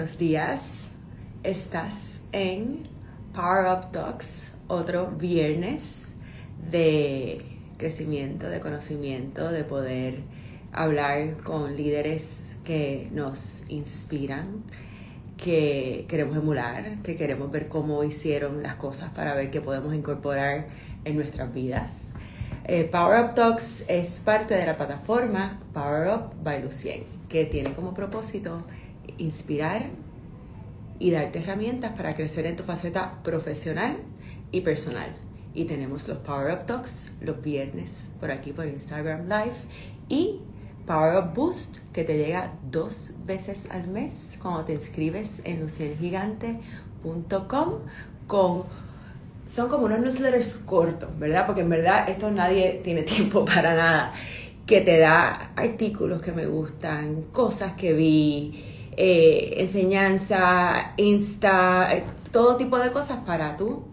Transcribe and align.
buenos 0.00 0.16
días. 0.16 0.92
Estás 1.42 2.26
en 2.32 2.88
Power 3.34 3.66
Up 3.66 3.90
Talks, 3.92 4.56
otro 4.66 5.10
viernes 5.10 6.16
de 6.70 7.44
crecimiento, 7.76 8.48
de 8.48 8.60
conocimiento, 8.60 9.52
de 9.52 9.62
poder 9.62 10.20
hablar 10.72 11.42
con 11.42 11.76
líderes 11.76 12.60
que 12.64 13.10
nos 13.12 13.68
inspiran, 13.68 14.64
que 15.36 16.06
queremos 16.08 16.34
emular, 16.38 17.02
que 17.02 17.14
queremos 17.14 17.50
ver 17.50 17.68
cómo 17.68 18.02
hicieron 18.02 18.62
las 18.62 18.76
cosas 18.76 19.10
para 19.10 19.34
ver 19.34 19.50
qué 19.50 19.60
podemos 19.60 19.94
incorporar 19.94 20.68
en 21.04 21.16
nuestras 21.16 21.52
vidas. 21.52 22.12
Eh, 22.64 22.84
Power 22.84 23.22
Up 23.22 23.34
Talks 23.34 23.84
es 23.86 24.20
parte 24.20 24.54
de 24.54 24.64
la 24.64 24.78
plataforma 24.78 25.60
Power 25.74 26.08
Up 26.08 26.42
by 26.42 26.62
Lucien, 26.62 27.02
que 27.28 27.44
tiene 27.44 27.74
como 27.74 27.92
propósito 27.92 28.64
inspirar 29.18 29.90
y 30.98 31.10
darte 31.10 31.40
herramientas 31.40 31.92
para 31.92 32.14
crecer 32.14 32.46
en 32.46 32.56
tu 32.56 32.62
faceta 32.62 33.22
profesional 33.22 33.98
y 34.52 34.60
personal. 34.60 35.16
Y 35.54 35.64
tenemos 35.64 36.06
los 36.08 36.18
Power 36.18 36.54
Up 36.54 36.66
Talks 36.66 37.16
los 37.20 37.42
viernes 37.42 38.12
por 38.20 38.30
aquí 38.30 38.52
por 38.52 38.66
Instagram 38.66 39.24
Live 39.24 39.56
y 40.08 40.40
Power 40.86 41.24
Up 41.24 41.34
Boost 41.34 41.78
que 41.92 42.04
te 42.04 42.16
llega 42.16 42.52
dos 42.70 43.14
veces 43.24 43.66
al 43.70 43.88
mes 43.88 44.38
cuando 44.40 44.64
te 44.64 44.74
inscribes 44.74 45.42
en 45.44 45.60
luciengigante.com 45.60 47.74
con 48.26 48.64
son 49.46 49.68
como 49.68 49.86
unos 49.86 50.00
newsletters 50.00 50.58
cortos, 50.58 51.18
¿verdad? 51.18 51.46
Porque 51.46 51.62
en 51.62 51.70
verdad 51.70 52.08
esto 52.08 52.30
nadie 52.30 52.80
tiene 52.84 53.02
tiempo 53.14 53.44
para 53.44 53.74
nada. 53.74 54.12
Que 54.66 54.80
te 54.80 54.98
da 54.98 55.50
artículos 55.56 56.22
que 56.22 56.30
me 56.30 56.46
gustan, 56.46 57.22
cosas 57.32 57.72
que 57.72 57.92
vi, 57.92 58.79
eh, 58.96 59.54
enseñanza, 59.58 60.94
Insta, 60.96 61.94
eh, 61.94 62.04
todo 62.32 62.56
tipo 62.56 62.78
de 62.78 62.90
cosas 62.90 63.20
para 63.24 63.56
tú 63.56 63.84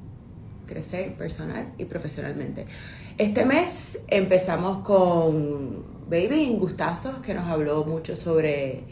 crecer 0.65 1.13
personal 1.13 1.73
y 1.77 1.85
profesionalmente. 1.85 2.65
Este 3.17 3.45
mes 3.45 4.03
empezamos 4.09 4.83
con 4.83 5.83
Baby 6.09 6.55
Gustazos, 6.59 7.17
que 7.19 7.33
nos 7.33 7.47
habló 7.47 7.83
mucho 7.83 8.15
sobre 8.15 8.83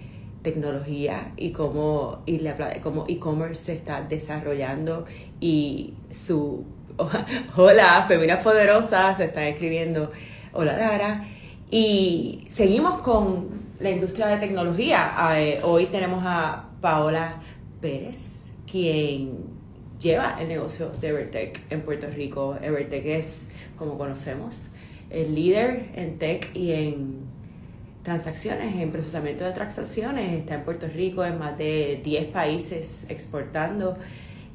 tecnología 0.42 1.34
y 1.38 1.52
cómo 1.52 2.24
e-commerce 2.28 3.64
se 3.64 3.74
está 3.74 4.02
desarrollando 4.02 5.06
y 5.40 5.96
su 6.12 6.66
hola, 7.58 8.06
Feminas 8.08 8.44
Poderosas 8.44 9.18
se 9.18 9.26
están 9.26 9.46
escribiendo 9.46 10.12
hola 10.54 10.78
Dara 10.78 11.26
y 11.72 12.46
seguimos 12.48 13.02
con 13.02 13.65
la 13.80 13.90
industria 13.90 14.28
de 14.28 14.38
tecnología. 14.38 15.12
Eh, 15.36 15.60
hoy 15.64 15.88
tenemos 15.88 16.24
a 16.26 16.70
Paola 16.82 17.42
Pérez, 17.82 18.54
quien 18.70 19.46
lleva 20.00 20.38
el 20.40 20.48
negocio 20.48 20.90
de 21.02 21.10
Evertech 21.10 21.62
en 21.70 21.82
Puerto 21.82 22.08
Rico. 22.08 22.58
Evertech 22.62 23.06
es, 23.06 23.50
como 23.78 23.98
conocemos, 23.98 24.70
el 25.10 25.36
líder 25.36 25.90
en 25.96 26.18
tech 26.18 26.56
y 26.56 26.72
en 26.72 27.26
transacciones, 28.04 28.76
en 28.76 28.92
procesamiento 28.92 29.44
de 29.44 29.52
transacciones. 29.52 30.34
Está 30.34 30.56
en 30.56 30.64
Puerto 30.64 30.88
Rico, 30.88 31.26
en 31.26 31.38
más 31.38 31.58
de 31.58 32.00
10 32.04 32.26
países 32.28 33.08
exportando 33.10 33.98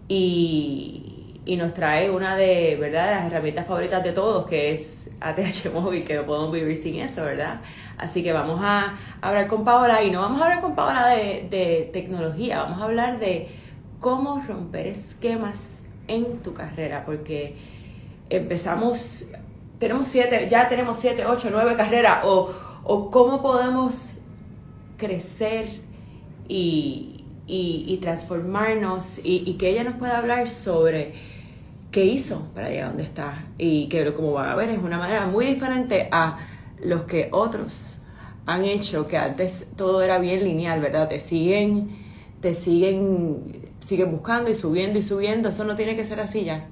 y, 0.09 1.20
nos 1.47 1.75
trae 1.75 2.11
una 2.11 2.37
de, 2.37 2.77
¿verdad? 2.81 3.11
las 3.11 3.27
herramientas 3.27 3.67
favoritas 3.67 4.03
de 4.05 4.13
todos, 4.13 4.47
que 4.47 4.73
es 4.73 5.11
ATH 5.21 5.71
Móvil, 5.75 6.05
que 6.05 6.15
no 6.15 6.27
podemos 6.27 6.53
vivir 6.53 6.77
sin 6.77 7.01
eso, 7.01 7.25
¿verdad? 7.25 7.61
Así 7.99 8.23
que 8.23 8.33
vamos 8.33 8.61
a 8.63 8.97
hablar 9.21 9.47
con 9.49 9.65
Paola 9.65 10.03
y 10.03 10.11
no 10.11 10.21
vamos 10.21 10.41
a 10.41 10.45
hablar 10.45 10.61
con 10.61 10.75
Paola 10.75 11.09
de, 11.09 11.47
de 11.51 11.91
tecnología, 11.93 12.63
vamos 12.63 12.81
a 12.81 12.85
hablar 12.85 13.19
de 13.19 13.49
cómo 13.99 14.43
romper 14.47 14.87
esquemas 14.87 15.87
en 16.09 16.39
tu 16.39 16.55
carrera, 16.55 17.05
porque 17.05 17.57
empezamos, 18.29 19.31
tenemos 19.79 20.09
siete, 20.09 20.47
ya 20.49 20.69
tenemos 20.69 20.99
siete, 20.99 21.27
ocho, 21.27 21.49
nueve 21.51 21.75
carreras, 21.77 22.25
o 22.25 22.71
o 22.85 23.11
cómo 23.11 23.43
podemos 23.43 24.19
crecer 24.97 25.69
y, 26.49 27.20
transformarnos 28.01 29.21
y, 29.23 29.55
que 29.55 29.71
ella 29.71 29.85
nos 29.85 29.95
pueda 29.95 30.19
hablar 30.19 30.49
sobre 30.49 31.15
qué 31.91 32.05
hizo 32.05 32.49
para 32.55 32.69
llegar 32.69 32.85
a 32.85 32.89
donde 32.89 33.03
está 33.03 33.45
y 33.59 33.89
que 33.89 34.13
como 34.15 34.33
van 34.33 34.49
a 34.51 34.55
ver 34.55 34.71
es 34.71 34.79
una 34.79 34.99
manera 34.99 35.27
muy 35.27 35.47
diferente 35.47 36.09
a 36.13 36.39
los 36.83 37.03
que 37.03 37.29
otros 37.33 37.99
han 38.47 38.65
hecho 38.65 39.07
que 39.07 39.17
antes 39.17 39.73
todo 39.77 40.03
era 40.03 40.19
bien 40.19 40.45
lineal, 40.45 40.81
¿verdad? 40.81 41.09
Te 41.09 41.21
siguen, 41.21 41.91
te 42.41 42.55
siguen, 42.55 43.71
siguen 43.81 44.11
buscando 44.11 44.51
y 44.51 44.55
subiendo 44.55 44.99
y 44.99 45.03
subiendo, 45.03 45.49
eso 45.51 45.65
no 45.65 45.75
tiene 45.75 45.97
que 45.97 46.05
ser 46.05 46.21
así 46.21 46.45
ya. 46.45 46.69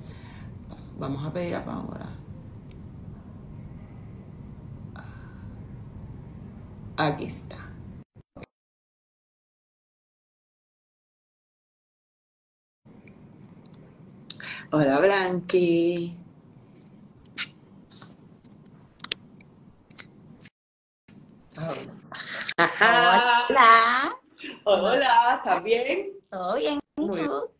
Vamos 0.98 1.24
a 1.24 1.32
pedir 1.32 1.54
a 1.54 1.64
Paola 1.64 2.18
Aquí 6.96 7.26
está. 7.26 7.67
Hola 14.70 15.00
Blanqui. 15.00 16.14
Hola. 23.48 24.18
Hola, 24.64 25.34
¿estás 25.38 25.62
bien? 25.62 26.12
Todo 26.28 26.56
bien. 26.56 26.80
¿Y 26.98 27.06
tú? 27.10 27.50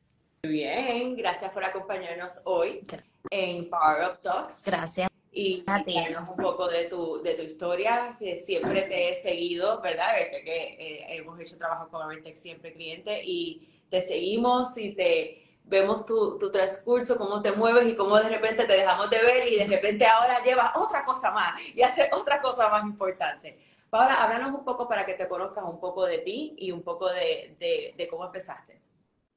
Muy 0.43 0.53
bien, 0.53 1.17
gracias 1.17 1.51
por 1.53 1.65
acompañarnos 1.65 2.43
hoy 2.45 2.87
en 3.31 3.71
Power 3.71 4.11
Up 4.11 4.21
Talks. 4.21 4.65
Gracias 4.67 5.09
y 5.33 5.65
contarnos 5.65 6.29
un 6.29 6.37
poco 6.37 6.69
de 6.69 6.85
tu, 6.85 7.23
de 7.23 7.33
tu 7.33 7.43
historia. 7.43 8.15
Siempre 8.19 8.83
te 8.83 9.13
he 9.13 9.23
seguido, 9.23 9.81
¿verdad? 9.81 10.13
que 10.45 10.77
eh, 10.79 11.17
hemos 11.17 11.41
hecho 11.41 11.57
trabajo 11.57 11.89
con 11.89 12.03
Avertec 12.03 12.37
siempre 12.37 12.75
cliente 12.75 13.23
y 13.25 13.83
te 13.89 14.03
seguimos 14.03 14.77
y 14.77 14.93
te 14.93 15.48
vemos 15.69 16.07
tu, 16.07 16.39
tu, 16.39 16.51
transcurso, 16.51 17.17
cómo 17.17 17.41
te 17.43 17.53
mueves 17.53 17.87
y 17.87 17.95
cómo 17.95 18.17
de 18.17 18.29
repente 18.29 18.65
te 18.65 18.73
dejamos 18.73 19.11
de 19.11 19.23
ver 19.23 19.49
y 19.49 19.57
de 19.57 19.67
repente 19.67 20.07
ahora 20.07 20.43
llevas 20.43 20.73
otra 20.77 21.05
cosa 21.05 21.31
más 21.31 21.61
y 21.75 21.83
haces 21.83 22.09
otra 22.13 22.41
cosa 22.41 22.69
más 22.69 22.85
importante. 22.85 23.59
Paula, 23.91 24.23
háblanos 24.23 24.53
un 24.53 24.65
poco 24.65 24.89
para 24.89 25.07
que 25.07 25.15
te 25.15 25.29
conozcas 25.29 25.65
un 25.65 25.81
poco 25.81 26.05
de 26.05 26.19
ti 26.19 26.55
y 26.59 26.73
un 26.73 26.83
poco 26.83 27.09
de, 27.11 27.57
de, 27.59 27.95
de 27.97 28.09
cómo 28.09 28.25
empezaste. 28.25 28.81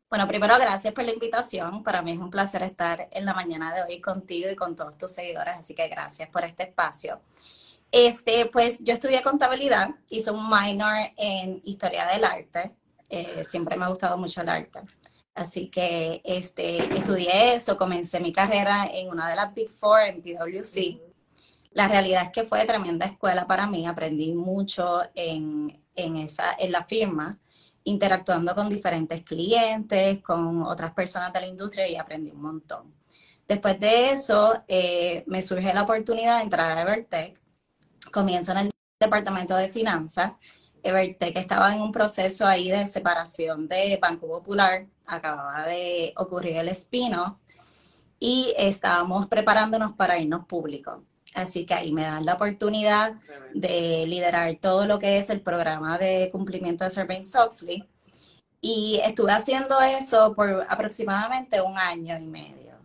Bueno, 0.09 0.27
primero 0.27 0.57
gracias 0.57 0.93
por 0.93 1.05
la 1.05 1.13
invitación. 1.13 1.83
Para 1.83 2.01
mí 2.01 2.11
es 2.11 2.19
un 2.19 2.29
placer 2.29 2.63
estar 2.63 3.07
en 3.11 3.25
la 3.25 3.33
mañana 3.33 3.73
de 3.73 3.83
hoy 3.83 4.01
contigo 4.01 4.49
y 4.49 4.55
con 4.57 4.75
todos 4.75 4.97
tus 4.97 5.11
seguidores, 5.11 5.55
así 5.57 5.73
que 5.73 5.87
gracias 5.87 6.27
por 6.29 6.43
este 6.43 6.63
espacio. 6.63 7.21
Este, 7.91 8.45
pues 8.45 8.83
yo 8.83 8.93
estudié 8.93 9.21
contabilidad, 9.21 9.89
hice 10.09 10.31
un 10.31 10.49
minor 10.49 10.95
en 11.17 11.61
historia 11.65 12.07
del 12.07 12.23
arte. 12.23 12.71
Eh, 13.09 13.43
siempre 13.43 13.75
me 13.75 13.85
ha 13.85 13.89
gustado 13.89 14.17
mucho 14.17 14.41
el 14.41 14.49
arte. 14.49 14.81
Así 15.33 15.69
que 15.69 16.21
este, 16.25 16.77
estudié 16.77 17.55
eso, 17.55 17.77
comencé 17.77 18.19
mi 18.19 18.31
carrera 18.31 18.87
en 18.91 19.09
una 19.09 19.29
de 19.29 19.35
las 19.35 19.53
Big 19.53 19.69
Four 19.69 20.01
en 20.01 20.21
PwC. 20.21 20.99
La 21.71 21.87
realidad 21.87 22.23
es 22.23 22.29
que 22.31 22.43
fue 22.43 22.65
tremenda 22.65 23.05
escuela 23.05 23.47
para 23.47 23.65
mí, 23.65 23.87
aprendí 23.87 24.33
mucho 24.33 25.01
en, 25.15 25.81
en, 25.95 26.17
esa, 26.17 26.53
en 26.59 26.71
la 26.71 26.83
firma 26.83 27.39
interactuando 27.83 28.53
con 28.53 28.69
diferentes 28.69 29.21
clientes, 29.21 30.19
con 30.19 30.63
otras 30.63 30.93
personas 30.93 31.33
de 31.33 31.41
la 31.41 31.47
industria 31.47 31.87
y 31.87 31.95
aprendí 31.95 32.31
un 32.31 32.41
montón. 32.41 32.93
Después 33.47 33.79
de 33.79 34.11
eso, 34.11 34.63
eh, 34.67 35.23
me 35.27 35.41
surge 35.41 35.73
la 35.73 35.83
oportunidad 35.83 36.37
de 36.37 36.43
entrar 36.43 36.77
a 36.77 36.81
Evertech. 36.81 37.39
Comienzo 38.11 38.51
en 38.53 38.57
el 38.59 38.71
departamento 38.99 39.55
de 39.55 39.67
finanzas. 39.67 40.33
Evertech 40.83 41.37
estaba 41.37 41.73
en 41.75 41.81
un 41.81 41.91
proceso 41.91 42.45
ahí 42.45 42.69
de 42.69 42.85
separación 42.85 43.67
de 43.67 43.97
Banco 44.01 44.27
Popular. 44.27 44.85
Acababa 45.05 45.65
de 45.65 46.13
ocurrir 46.17 46.57
el 46.57 46.69
spin-off 46.69 47.37
y 48.19 48.53
estábamos 48.57 49.27
preparándonos 49.27 49.93
para 49.93 50.17
irnos 50.17 50.45
públicos. 50.45 50.99
Así 51.33 51.65
que 51.65 51.73
ahí 51.73 51.93
me 51.93 52.03
dan 52.03 52.25
la 52.25 52.33
oportunidad 52.33 53.13
de 53.53 54.05
liderar 54.07 54.55
todo 54.59 54.85
lo 54.85 54.99
que 54.99 55.17
es 55.17 55.29
el 55.29 55.41
programa 55.41 55.97
de 55.97 56.29
cumplimiento 56.31 56.83
de 56.83 56.89
Sarbanes-Oxley. 56.89 57.87
Y 58.59 58.99
estuve 59.03 59.31
haciendo 59.31 59.79
eso 59.81 60.33
por 60.33 60.65
aproximadamente 60.69 61.61
un 61.61 61.77
año 61.77 62.17
y 62.19 62.25
medio. 62.27 62.75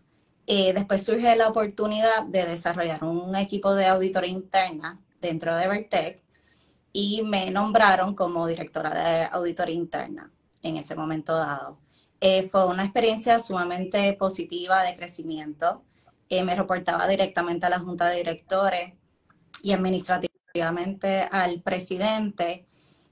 Eh, 0.47 0.73
después 0.73 1.05
surge 1.05 1.35
la 1.35 1.49
oportunidad 1.49 2.23
de 2.23 2.47
desarrollar 2.47 3.03
un 3.03 3.35
equipo 3.35 3.75
de 3.75 3.87
auditoría 3.87 4.31
interna 4.31 5.01
dentro 5.21 5.57
de 5.57 5.67
Vertec 5.67 6.23
y 6.99 7.23
me 7.23 7.51
nombraron 7.51 8.15
como 8.15 8.47
directora 8.47 8.95
de 8.95 9.25
auditoría 9.25 9.75
interna 9.75 10.33
en 10.63 10.77
ese 10.77 10.95
momento 10.95 11.35
dado. 11.37 11.79
Eh, 12.21 12.43
fue 12.45 12.67
una 12.67 12.85
experiencia 12.85 13.39
sumamente 13.39 14.15
positiva 14.15 14.83
de 14.83 14.95
crecimiento 14.95 15.83
eh, 16.29 16.43
me 16.43 16.57
reportaba 16.57 17.07
directamente 17.07 17.67
a 17.67 17.71
la 17.71 17.79
Junta 17.79 18.09
de 18.09 18.17
Directores 18.17 18.95
y 19.63 19.73
administrativamente 19.73 21.29
al 21.31 21.61
presidente. 21.63 22.67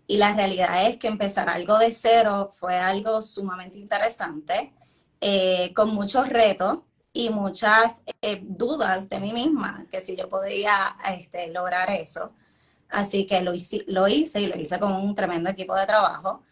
Y 0.07 0.19
la 0.19 0.35
realidad 0.35 0.87
es 0.89 0.97
que 0.97 1.07
empezar 1.07 1.49
algo 1.49 1.79
de 1.79 1.91
cero 1.91 2.49
fue 2.51 2.77
algo 2.77 3.23
sumamente 3.23 3.79
interesante, 3.79 4.75
eh, 5.21 5.73
con 5.75 5.95
muchos 5.95 6.29
retos 6.29 6.79
y 7.13 7.31
muchas 7.31 8.03
eh, 8.21 8.41
dudas 8.43 9.09
de 9.09 9.21
mí 9.21 9.33
misma, 9.33 9.87
que 9.91 10.01
si 10.01 10.17
yo 10.17 10.29
podía 10.29 10.97
este, 11.19 11.49
lograr 11.53 11.91
eso. 11.91 12.33
Así 12.95 13.27
que 13.27 13.41
lo 13.43 13.53
hice, 13.53 13.85
lo 13.89 14.07
hice 14.07 14.41
y 14.41 14.47
lo 14.47 14.57
hice 14.57 14.79
con 14.79 14.93
un 14.93 15.17
tremendo 15.17 15.51
equipo 15.51 15.75
de 15.75 15.85
trabajo. 15.85 16.43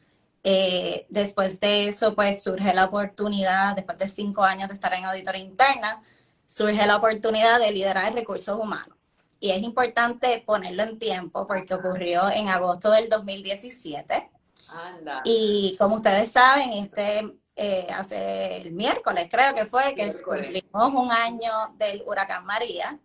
Eh, 0.42 1.06
después 1.08 1.60
de 1.60 1.86
eso, 1.86 2.16
pues 2.16 2.42
surge 2.42 2.74
la 2.74 2.86
oportunidad, 2.86 3.76
después 3.76 3.96
de 3.96 4.08
cinco 4.08 4.42
años 4.42 4.68
de 4.68 4.74
estar 4.74 4.92
en 4.92 5.04
auditoría 5.04 5.40
interna, 5.40 6.02
surge 6.44 6.84
la 6.84 6.96
oportunidad 6.96 7.60
de 7.60 7.70
liderar 7.70 8.12
recursos 8.12 8.58
humanos. 8.58 8.96
Y 9.38 9.52
es 9.52 9.62
importante 9.62 10.42
ponerlo 10.44 10.82
en 10.82 10.98
tiempo 10.98 11.46
porque 11.46 11.74
ocurrió 11.74 12.28
en 12.28 12.48
agosto 12.48 12.90
del 12.90 13.08
2017. 13.08 14.28
Anda. 14.68 15.22
Y 15.24 15.76
como 15.78 15.94
ustedes 15.94 16.32
saben, 16.32 16.72
este 16.72 17.38
eh, 17.54 17.86
hace 17.88 18.56
el 18.56 18.72
miércoles 18.72 19.28
creo 19.30 19.54
que 19.54 19.64
fue 19.64 19.94
que 19.94 20.12
cumplimos 20.24 20.92
un 20.92 21.12
año 21.12 21.52
del 21.78 22.02
huracán 22.04 22.44
María. 22.44 22.98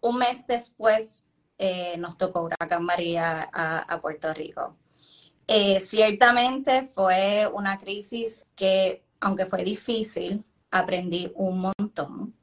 Un 0.00 0.18
mes 0.18 0.46
después 0.46 1.26
eh, 1.58 1.96
nos 1.98 2.16
tocó 2.16 2.42
huracán 2.42 2.84
María 2.84 3.48
a 3.52 4.00
Puerto 4.00 4.32
Rico. 4.34 4.76
Eh, 5.46 5.78
ciertamente 5.80 6.84
fue 6.84 7.46
una 7.52 7.78
crisis 7.78 8.50
que, 8.56 9.04
aunque 9.20 9.46
fue 9.46 9.62
difícil, 9.62 10.44
aprendí 10.70 11.30
un 11.34 11.72
montón. 11.78 12.34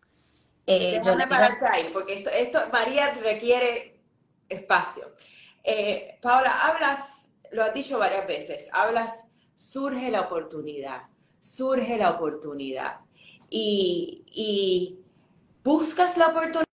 Eh, 0.67 1.01
yo 1.03 1.15
le 1.15 1.25
ahí, 1.71 1.89
porque 1.91 2.19
esto, 2.19 2.29
esto, 2.29 2.59
María 2.71 3.13
requiere 3.15 3.99
espacio. 4.47 5.15
Eh, 5.63 6.19
Paola, 6.21 6.51
hablas, 6.67 7.33
lo 7.51 7.63
has 7.63 7.73
dicho 7.73 7.97
varias 7.97 8.27
veces, 8.27 8.69
hablas, 8.71 9.31
surge 9.55 10.11
la 10.11 10.21
oportunidad, 10.21 11.03
surge 11.39 11.97
la 11.97 12.11
oportunidad. 12.11 12.99
Y, 13.49 14.23
y 14.27 14.99
buscas 15.63 16.17
la 16.17 16.27
oportunidad 16.27 16.70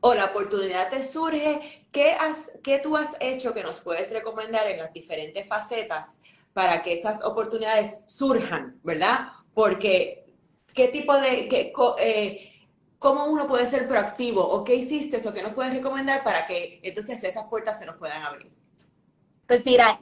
o 0.00 0.14
la 0.14 0.26
oportunidad 0.26 0.88
te 0.88 1.06
surge, 1.06 1.86
¿qué, 1.92 2.12
has, 2.12 2.58
¿qué 2.62 2.78
tú 2.78 2.96
has 2.96 3.10
hecho 3.20 3.52
que 3.52 3.62
nos 3.62 3.80
puedes 3.80 4.10
recomendar 4.10 4.66
en 4.66 4.78
las 4.78 4.92
diferentes 4.92 5.46
facetas 5.46 6.22
para 6.52 6.82
que 6.82 6.94
esas 6.94 7.22
oportunidades 7.22 7.98
surjan, 8.06 8.78
¿verdad? 8.82 9.28
Porque, 9.52 10.32
¿qué 10.74 10.88
tipo 10.88 11.18
de, 11.18 11.48
qué, 11.48 11.72
eh, 11.98 12.52
cómo 12.98 13.26
uno 13.26 13.46
puede 13.46 13.66
ser 13.66 13.86
proactivo 13.88 14.42
o 14.42 14.64
qué 14.64 14.74
hiciste 14.76 15.20
o 15.28 15.34
qué 15.34 15.42
nos 15.42 15.52
puedes 15.52 15.74
recomendar 15.74 16.24
para 16.24 16.46
que 16.46 16.80
entonces 16.82 17.22
esas 17.22 17.46
puertas 17.48 17.78
se 17.78 17.84
nos 17.84 17.96
puedan 17.96 18.22
abrir? 18.22 18.50
Pues 19.46 19.66
mira, 19.66 20.00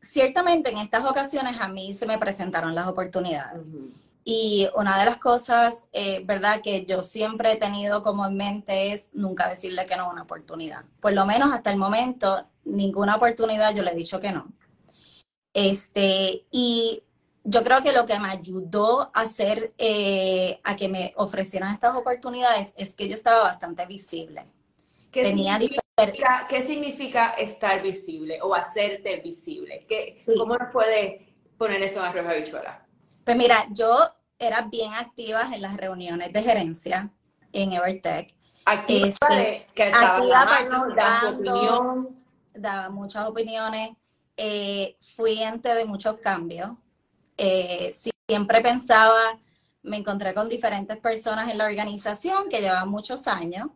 ciertamente 0.00 0.70
en 0.70 0.78
estas 0.78 1.04
ocasiones 1.06 1.58
a 1.58 1.68
mí 1.68 1.92
se 1.94 2.06
me 2.06 2.18
presentaron 2.18 2.74
las 2.74 2.86
oportunidades. 2.86 3.62
Y 4.24 4.68
una 4.74 4.98
de 4.98 5.04
las 5.04 5.18
cosas, 5.18 5.90
eh, 5.92 6.22
¿verdad?, 6.24 6.62
que 6.62 6.86
yo 6.86 7.02
siempre 7.02 7.52
he 7.52 7.56
tenido 7.56 8.02
como 8.02 8.26
en 8.26 8.36
mente 8.36 8.92
es 8.92 9.14
nunca 9.14 9.48
decirle 9.48 9.84
que 9.84 9.96
no 9.96 10.04
a 10.04 10.10
una 10.10 10.22
oportunidad. 10.22 10.84
Por 11.00 11.12
lo 11.12 11.26
menos 11.26 11.52
hasta 11.52 11.70
el 11.70 11.76
momento, 11.76 12.46
ninguna 12.64 13.16
oportunidad 13.16 13.74
yo 13.74 13.82
le 13.82 13.90
he 13.90 13.94
dicho 13.94 14.20
que 14.20 14.32
no. 14.32 14.50
Este, 15.52 16.46
y 16.50 17.02
yo 17.44 17.62
creo 17.62 17.82
que 17.82 17.92
lo 17.92 18.06
que 18.06 18.18
me 18.18 18.30
ayudó 18.30 19.02
a 19.12 19.20
hacer, 19.20 19.74
eh, 19.76 20.58
a 20.64 20.74
que 20.74 20.88
me 20.88 21.12
ofrecieran 21.16 21.74
estas 21.74 21.94
oportunidades 21.94 22.74
es 22.78 22.94
que 22.94 23.06
yo 23.08 23.14
estaba 23.14 23.42
bastante 23.42 23.84
visible. 23.84 24.46
¿Qué, 25.12 25.22
Tenía 25.22 25.60
significa, 25.60 26.46
¿qué 26.48 26.62
significa 26.62 27.28
estar 27.34 27.82
visible 27.82 28.40
o 28.42 28.54
hacerte 28.54 29.18
visible? 29.18 29.84
¿Qué, 29.86 30.24
¿Cómo 30.38 30.56
nos 30.56 30.72
puede 30.72 31.34
poner 31.58 31.82
eso 31.82 32.00
en 32.00 32.06
arroz 32.06 32.26
habichuela? 32.26 32.84
Pues 33.24 33.36
mira, 33.36 33.66
yo 33.70 34.04
era 34.38 34.62
bien 34.62 34.92
activa 34.92 35.48
en 35.52 35.62
las 35.62 35.76
reuniones 35.76 36.32
de 36.32 36.42
gerencia 36.42 37.10
en 37.52 37.72
Evertech. 37.72 38.34
Activa, 38.66 39.08
este, 39.08 39.66
que 39.74 39.92
opinión. 41.28 42.16
Daba 42.54 42.88
muchas 42.90 43.26
opiniones. 43.28 43.90
Eh, 44.36 44.96
fui 45.00 45.42
ente 45.42 45.74
de 45.74 45.84
muchos 45.84 46.18
cambios. 46.18 46.70
Eh, 47.36 47.90
siempre 48.28 48.60
pensaba, 48.60 49.38
me 49.82 49.98
encontré 49.98 50.34
con 50.34 50.48
diferentes 50.48 50.96
personas 50.96 51.50
en 51.50 51.58
la 51.58 51.66
organización 51.66 52.48
que 52.48 52.60
llevaban 52.60 52.88
muchos 52.88 53.26
años 53.26 53.68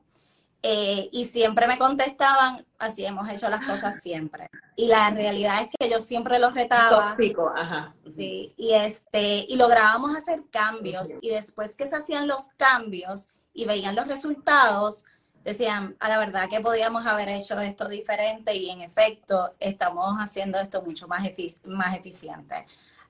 eh, 0.63 1.09
y 1.13 1.25
siempre 1.27 1.69
me 1.69 1.79
contestaban, 1.79 2.67
así 2.79 3.05
hemos 3.05 3.29
hecho 3.29 3.49
las 3.49 3.65
cosas 3.65 4.03
siempre. 4.03 4.49
Y 4.77 4.89
la 4.89 5.11
realidad 5.11 5.63
es 5.63 5.69
que 5.79 5.89
yo 5.89 6.01
siempre 6.01 6.39
los 6.39 6.55
retaba. 6.55 7.13
Tópico, 7.13 7.53
ajá. 7.55 7.95
Sí, 8.17 8.53
y, 8.57 8.73
este, 8.73 9.45
y 9.49 9.57
lográbamos 9.57 10.17
hacer 10.17 10.43
cambios. 10.51 11.11
Y 11.21 11.31
después 11.31 11.77
que 11.77 11.87
se 11.87 11.97
hacían 11.97 12.27
los 12.27 12.49
cambios 12.57 13.29
y 13.53 13.67
veían 13.67 13.95
los 13.95 14.09
resultados, 14.09 15.05
decían, 15.45 15.97
a 16.01 16.09
la 16.09 16.19
verdad 16.19 16.49
que 16.49 16.61
podíamos 16.61 17.07
haber 17.07 17.29
hecho 17.29 17.59
esto 17.61 17.89
diferente 17.89 18.55
y 18.55 18.71
en 18.71 18.83
efecto 18.83 19.55
estamos 19.61 20.07
haciendo 20.19 20.59
esto 20.59 20.83
mucho 20.83 21.07
más, 21.07 21.23
más 21.65 21.97
eficiente. 21.97 22.67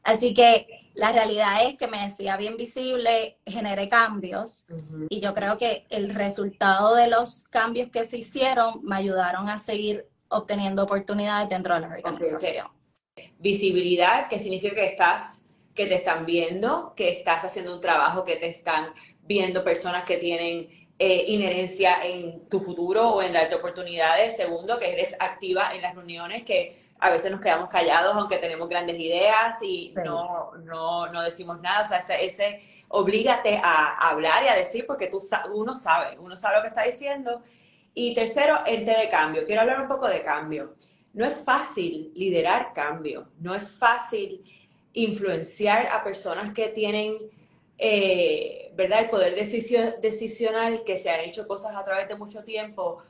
Así 0.08 0.32
que 0.32 0.88
la 0.94 1.12
realidad 1.12 1.66
es 1.66 1.76
que 1.76 1.87
me 1.87 2.02
decía 2.02 2.38
bien 2.38 2.56
visible, 2.56 3.37
generé 3.44 3.88
cambios 3.88 4.64
y 5.10 5.20
yo 5.20 5.34
creo 5.34 5.58
que 5.58 5.84
el 5.90 6.14
resultado 6.14 6.94
de 6.94 7.08
los 7.08 7.43
cambios 7.44 7.90
que 7.90 8.05
se 8.05 8.16
hicieron 8.16 8.82
me 8.84 8.96
ayudaron 8.96 9.50
a 9.50 9.58
seguir 9.58 10.06
obteniendo 10.28 10.82
oportunidades 10.84 11.50
dentro 11.50 11.75
de 11.75 11.81
la 11.81 11.88
organización. 11.88 12.69
Visibilidad, 13.38 14.28
que 14.31 14.38
significa 14.38 14.76
que 14.76 14.87
estás, 14.87 15.43
que 15.75 15.84
te 15.84 15.96
están 15.96 16.25
viendo, 16.25 16.94
que 16.96 17.11
estás 17.11 17.44
haciendo 17.44 17.75
un 17.75 17.82
trabajo, 17.82 18.25
que 18.25 18.37
te 18.37 18.49
están 18.49 18.94
viendo 19.20 19.62
personas 19.62 20.04
que 20.04 20.16
tienen 20.16 20.88
eh, 20.99 21.25
inherencia 21.28 22.02
en 22.02 22.49
tu 22.49 22.61
futuro 22.61 23.11
o 23.11 23.20
en 23.20 23.32
darte 23.32 23.56
oportunidades. 23.56 24.38
Segundo, 24.38 24.78
que 24.78 24.90
eres 24.90 25.14
activa 25.20 25.75
en 25.75 25.82
las 25.82 25.94
reuniones, 25.94 26.44
que 26.44 26.88
a 27.00 27.10
veces 27.10 27.30
nos 27.30 27.40
quedamos 27.40 27.68
callados 27.68 28.16
aunque 28.16 28.38
tenemos 28.38 28.68
grandes 28.68 28.98
ideas 28.98 29.56
y 29.62 29.94
no, 30.04 30.52
no, 30.64 31.10
no, 31.12 31.22
decimos 31.22 31.60
nada. 31.60 31.84
O 31.84 31.86
sea, 31.86 31.98
ese, 31.98 32.24
ese 32.24 32.60
oblígate 32.88 33.60
a, 33.62 34.10
hablar 34.10 34.42
y 34.44 34.48
a 34.48 34.56
decir 34.56 34.84
porque 34.86 35.06
tú, 35.06 35.18
uno 35.54 35.76
sabe, 35.76 36.18
uno 36.18 36.36
sabe 36.36 36.56
lo 36.56 36.62
que 36.62 36.68
está 36.68 36.82
diciendo. 36.82 37.42
Y 37.94 38.14
tercero, 38.14 38.61
ente 38.66 38.96
de 38.96 39.08
cambio. 39.08 39.46
Quiero 39.46 39.62
hablar 39.62 39.80
un 39.80 39.88
poco 39.88 40.08
de 40.08 40.23
cambio. 40.23 40.75
No 41.12 41.25
es 41.25 41.42
fácil 41.42 42.12
liderar 42.14 42.73
cambio, 42.73 43.28
no 43.40 43.54
es 43.54 43.73
fácil 43.76 44.44
influenciar 44.92 45.87
a 45.88 46.04
personas 46.04 46.52
que 46.52 46.68
tienen, 46.68 47.16
eh, 47.78 48.73
¿verdad?, 48.75 49.00
el 49.00 49.11
poder 49.11 49.34
decisional, 49.34 50.82
que 50.84 50.99
se 50.99 51.11
han 51.11 51.20
hecho 51.20 51.46
cosas 51.46 51.75
a 51.75 51.84
través 51.84 52.08
de 52.08 52.16
mucho 52.16 52.44
tiempo, 52.44 53.02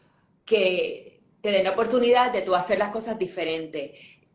que 0.45 1.18
te 1.41 1.51
den 1.51 1.65
la 1.65 1.71
oportunidad 1.71 2.33
de 2.33 2.43
tú 2.43 2.55
hacer 2.55 2.79
las 2.79 2.91
cosas 2.91 3.19
diferentes. 3.19 3.93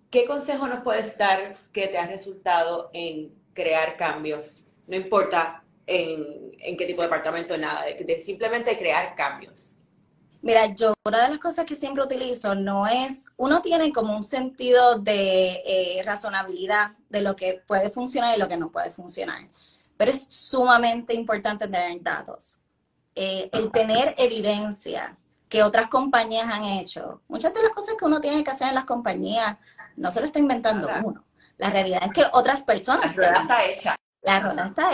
¿Qué 0.10 0.26
consejo 0.26 0.68
nos 0.68 0.82
puedes 0.84 1.18
dar 1.18 1.56
que 1.72 1.88
te 1.88 1.98
ha 1.98 2.08
resultado 2.08 2.90
en 2.94 3.34
crear 3.54 3.98
cambios? 3.98 4.68
No 4.88 4.96
importa 4.96 5.64
en, 5.88 6.78
qué 6.78 6.86
tipo 6.86 7.02
de 7.02 7.08
departamento, 7.08 7.58
nada, 7.58 7.84
de, 7.86 8.22
simplemente 8.22 8.78
crear 8.78 9.16
cambios. 9.16 9.80
Mira, 10.42 10.68
yo 10.74 10.94
una 11.06 11.24
de 11.24 11.30
las 11.30 11.40
cosas 11.40 11.66
que 11.66 11.76
siempre 11.76 12.04
utilizo 12.04 12.54
no 12.54 12.86
es, 12.86 13.28
uno 13.38 13.62
tiene 13.62 13.92
como 13.94 14.16
un 14.16 14.24
sentido 14.24 15.00
de 15.00 15.62
eh, 15.66 16.04
razonabilidad 16.04 16.92
de 17.10 17.22
lo 17.22 17.36
que 17.36 17.62
puede 17.66 17.90
funcionar 17.90 18.36
y 18.36 18.40
lo 18.40 18.48
que 18.50 18.58
no 18.58 18.70
puede 18.70 18.92
funcionar, 18.92 19.48
pero 19.96 20.12
es 20.12 20.24
sumamente 20.24 21.14
importante 21.14 21.66
tener 21.68 22.02
datos. 22.02 22.60
Eh, 23.16 23.50
el 23.54 23.72
tener 23.72 24.16
evidencia 24.18 25.18
que 25.54 25.62
otras 25.62 25.86
compañías 25.86 26.52
han 26.52 26.64
hecho. 26.64 27.22
Muchas 27.28 27.54
de 27.54 27.62
las 27.62 27.72
cosas 27.74 27.94
que 27.96 28.06
uno 28.06 28.20
tiene 28.20 28.44
que 28.44 28.50
hacer 28.50 28.70
en 28.70 28.74
las 28.74 28.86
compañías 28.86 29.56
no 29.96 30.12
se 30.12 30.20
lo 30.20 30.26
está 30.26 30.40
inventando 30.40 30.90
uno. 31.04 31.24
La 31.58 31.70
realidad 31.70 32.00
es 32.04 32.12
que 32.12 32.26
otras 32.32 32.64
personas... 32.64 33.16
La 33.16 33.28
rueda 33.28 33.42
está 33.44 33.66
hecha. 33.66 33.96
La 34.24 34.40
rueda 34.40 34.66
está 34.66 34.90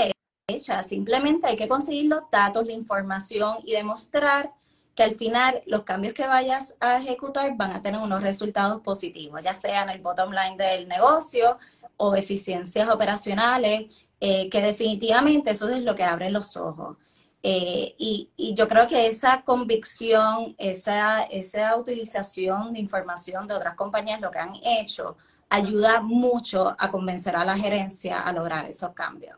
hecha. 0.49 0.83
Simplemente 0.83 1.47
hay 1.47 1.55
que 1.55 1.69
conseguir 1.69 2.07
los 2.07 2.23
datos, 2.29 2.67
la 2.67 2.73
información 2.73 3.59
y 3.63 3.71
demostrar 3.71 4.51
que 4.95 5.03
al 5.03 5.15
final 5.15 5.63
los 5.65 5.83
cambios 5.83 6.13
que 6.13 6.27
vayas 6.27 6.75
a 6.81 6.97
ejecutar 6.97 7.55
van 7.55 7.71
a 7.71 7.81
tener 7.81 8.01
unos 8.01 8.21
resultados 8.21 8.81
positivos, 8.81 9.41
ya 9.41 9.53
sea 9.53 9.83
en 9.83 9.91
el 9.91 10.01
bottom 10.01 10.31
line 10.33 10.57
del 10.57 10.89
negocio 10.89 11.57
o 11.95 12.15
eficiencias 12.15 12.89
operacionales, 12.89 13.95
eh, 14.19 14.49
que 14.49 14.61
definitivamente 14.61 15.51
eso 15.51 15.69
es 15.69 15.83
lo 15.83 15.95
que 15.95 16.03
abre 16.03 16.29
los 16.29 16.57
ojos. 16.57 16.97
Eh, 17.41 17.95
y, 17.97 18.53
yo 18.53 18.67
creo 18.67 18.87
que 18.87 19.07
esa 19.07 19.43
convicción, 19.43 20.55
esa, 20.57 21.23
esa 21.23 21.75
utilización 21.77 22.73
de 22.73 22.79
información 22.79 23.47
de 23.47 23.53
otras 23.53 23.75
compañías, 23.75 24.19
lo 24.19 24.31
que 24.31 24.39
han 24.39 24.53
hecho, 24.63 25.15
ayuda 25.49 26.01
mucho 26.01 26.75
a 26.77 26.91
convencer 26.91 27.35
a 27.35 27.45
la 27.45 27.57
gerencia 27.57 28.21
a 28.21 28.33
lograr 28.33 28.65
esos 28.65 28.91
cambios. 28.91 29.37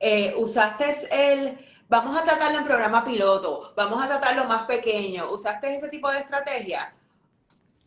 Eh, 0.00 0.34
usaste 0.36 0.94
el, 1.10 1.58
vamos 1.88 2.16
a 2.16 2.24
tratarlo 2.24 2.58
en 2.58 2.64
programa 2.64 3.04
piloto, 3.04 3.72
vamos 3.76 4.02
a 4.02 4.08
tratarlo 4.08 4.44
más 4.44 4.62
pequeño, 4.64 5.30
¿usaste 5.30 5.74
ese 5.74 5.88
tipo 5.88 6.10
de 6.10 6.18
estrategia? 6.18 6.92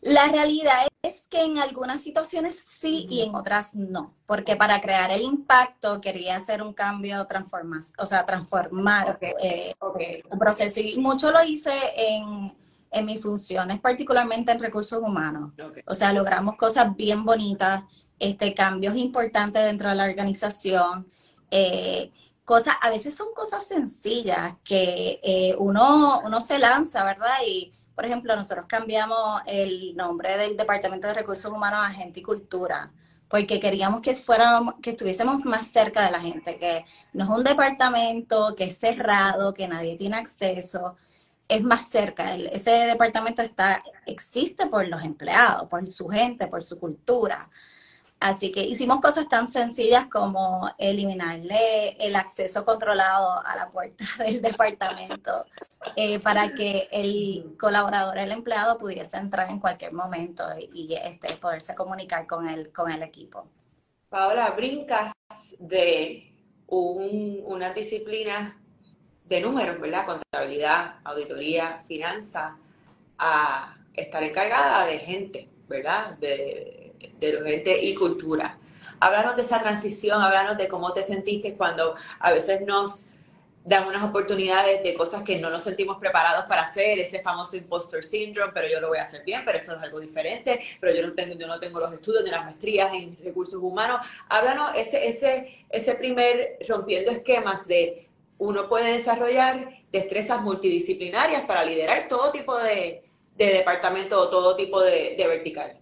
La 0.02 0.28
realidad 0.28 0.88
es 1.02 1.26
que 1.26 1.42
en 1.42 1.58
algunas 1.58 2.00
situaciones 2.02 2.58
sí 2.58 3.06
y 3.10 3.22
en 3.22 3.34
otras 3.34 3.74
no, 3.74 4.14
porque 4.26 4.56
para 4.56 4.80
crear 4.80 5.10
el 5.10 5.22
impacto 5.22 6.00
quería 6.00 6.36
hacer 6.36 6.62
un 6.62 6.72
cambio, 6.72 7.26
transformas, 7.26 7.92
o 7.98 8.06
sea, 8.06 8.24
transformar 8.24 9.18
eh, 9.20 9.74
un 10.30 10.38
proceso 10.38 10.80
y 10.80 10.96
mucho 10.98 11.30
lo 11.30 11.42
hice 11.44 11.72
en, 11.96 12.54
en 12.90 13.04
mis 13.04 13.22
funciones, 13.22 13.78
particularmente 13.80 14.52
en 14.52 14.58
recursos 14.58 15.00
humanos. 15.02 15.52
O 15.86 15.94
sea, 15.94 16.12
logramos 16.12 16.56
cosas 16.56 16.94
bien 16.96 17.24
bonitas, 17.24 17.84
este, 18.18 18.54
cambios 18.54 18.96
importantes 18.96 19.62
dentro 19.62 19.88
de 19.88 19.94
la 19.94 20.04
organización. 20.04 21.06
Eh, 21.50 22.10
cosas, 22.44 22.76
a 22.80 22.90
veces 22.90 23.14
son 23.14 23.28
cosas 23.34 23.66
sencillas 23.66 24.54
que 24.64 25.20
eh, 25.22 25.54
uno, 25.58 26.20
uno 26.24 26.40
se 26.40 26.58
lanza, 26.58 27.04
¿verdad? 27.04 27.36
Y 27.46 27.72
por 27.94 28.06
ejemplo, 28.06 28.34
nosotros 28.36 28.66
cambiamos 28.68 29.42
el 29.46 29.94
nombre 29.96 30.36
del 30.36 30.56
Departamento 30.56 31.06
de 31.08 31.14
Recursos 31.14 31.50
Humanos 31.50 31.80
a 31.84 31.90
Gente 31.90 32.20
y 32.20 32.22
Cultura, 32.22 32.90
porque 33.28 33.60
queríamos 33.60 34.00
que 34.00 34.14
fuéramos, 34.14 34.74
que 34.82 34.90
estuviésemos 34.90 35.44
más 35.44 35.66
cerca 35.66 36.04
de 36.04 36.10
la 36.10 36.20
gente, 36.20 36.58
que 36.58 36.84
no 37.12 37.24
es 37.24 37.30
un 37.30 37.44
departamento 37.44 38.54
que 38.56 38.64
es 38.64 38.78
cerrado, 38.78 39.54
que 39.54 39.68
nadie 39.68 39.96
tiene 39.96 40.16
acceso, 40.16 40.96
es 41.50 41.62
más 41.62 41.88
cerca. 41.88 42.34
ese 42.34 42.70
departamento 42.70 43.42
está, 43.42 43.82
existe 44.06 44.66
por 44.66 44.86
los 44.88 45.02
empleados, 45.02 45.68
por 45.68 45.86
su 45.86 46.08
gente, 46.08 46.46
por 46.46 46.62
su 46.62 46.78
cultura. 46.78 47.50
Así 48.20 48.52
que 48.52 48.60
hicimos 48.60 49.00
cosas 49.00 49.28
tan 49.28 49.48
sencillas 49.48 50.06
como 50.08 50.70
eliminarle 50.76 51.96
el 51.98 52.14
acceso 52.16 52.66
controlado 52.66 53.40
a 53.44 53.56
la 53.56 53.70
puerta 53.70 54.04
del 54.18 54.42
departamento 54.42 55.46
eh, 55.96 56.20
para 56.20 56.52
que 56.52 56.86
el 56.92 57.56
colaborador, 57.58 58.18
el 58.18 58.30
empleado, 58.30 58.76
pudiese 58.76 59.16
entrar 59.16 59.48
en 59.48 59.58
cualquier 59.58 59.94
momento 59.94 60.44
y, 60.58 60.94
este, 61.02 61.34
poderse 61.36 61.74
comunicar 61.74 62.26
con 62.26 62.46
el, 62.46 62.70
con 62.70 62.92
el 62.92 63.02
equipo. 63.02 63.48
Paola, 64.10 64.50
brincas 64.50 65.14
de 65.58 66.30
una 66.66 67.72
disciplina 67.72 68.60
de 69.24 69.40
números, 69.40 69.80
¿verdad? 69.80 70.04
Contabilidad, 70.04 70.96
auditoría, 71.04 71.82
finanzas, 71.86 72.52
a 73.16 73.76
estar 73.94 74.22
encargada 74.22 74.84
de 74.84 74.98
gente, 74.98 75.48
¿verdad? 75.68 76.18
De, 76.18 76.79
de 77.18 77.42
gente 77.44 77.82
y 77.82 77.94
cultura. 77.94 78.58
Háblanos 78.98 79.36
de 79.36 79.42
esa 79.42 79.60
transición, 79.60 80.20
háblanos 80.20 80.58
de 80.58 80.68
cómo 80.68 80.92
te 80.92 81.02
sentiste 81.02 81.56
cuando 81.56 81.94
a 82.18 82.32
veces 82.32 82.60
nos 82.66 83.12
dan 83.64 83.86
unas 83.86 84.02
oportunidades 84.02 84.82
de 84.82 84.94
cosas 84.94 85.22
que 85.22 85.38
no 85.38 85.50
nos 85.50 85.62
sentimos 85.62 85.98
preparados 85.98 86.46
para 86.46 86.62
hacer, 86.62 86.98
ese 86.98 87.20
famoso 87.20 87.56
impostor 87.56 88.04
syndrome, 88.04 88.52
pero 88.52 88.68
yo 88.68 88.80
lo 88.80 88.88
voy 88.88 88.98
a 88.98 89.02
hacer 89.02 89.22
bien, 89.22 89.42
pero 89.44 89.58
esto 89.58 89.76
es 89.76 89.82
algo 89.82 90.00
diferente, 90.00 90.60
pero 90.80 90.94
yo 90.94 91.06
no 91.06 91.12
tengo, 91.12 91.34
yo 91.34 91.46
no 91.46 91.60
tengo 91.60 91.78
los 91.78 91.92
estudios 91.92 92.24
de 92.24 92.30
las 92.30 92.44
maestrías 92.44 92.92
en 92.94 93.16
recursos 93.22 93.60
humanos. 93.62 94.06
Háblanos 94.28 94.72
ese, 94.76 95.06
ese, 95.08 95.64
ese 95.68 95.94
primer 95.94 96.58
rompiendo 96.68 97.10
esquemas 97.10 97.66
de 97.66 98.08
uno 98.38 98.68
puede 98.68 98.94
desarrollar 98.94 99.68
destrezas 99.92 100.40
multidisciplinarias 100.40 101.42
para 101.42 101.64
liderar 101.64 102.08
todo 102.08 102.30
tipo 102.30 102.56
de, 102.58 103.02
de 103.36 103.46
departamento 103.46 104.18
o 104.18 104.30
todo 104.30 104.56
tipo 104.56 104.80
de, 104.80 105.14
de 105.16 105.26
vertical. 105.26 105.79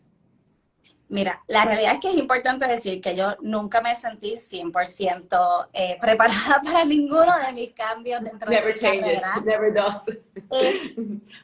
Mira, 1.09 1.43
la 1.47 1.65
realidad 1.65 1.95
es 1.95 2.01
que 2.01 2.11
es 2.11 2.17
importante 2.17 2.67
decir 2.67 3.01
que 3.01 3.17
yo 3.17 3.35
nunca 3.41 3.81
me 3.81 3.95
sentí 3.95 4.35
100% 4.35 5.69
eh, 5.73 5.97
preparada 6.01 6.61
para 6.63 6.85
ninguno 6.85 7.35
de 7.39 7.53
mis 7.53 7.71
cambios 7.71 8.23
dentro 8.23 8.51
de 8.51 8.61
mi 8.61 8.75
carrera. 8.75 9.41
Never 9.45 9.75
does. 9.75 10.05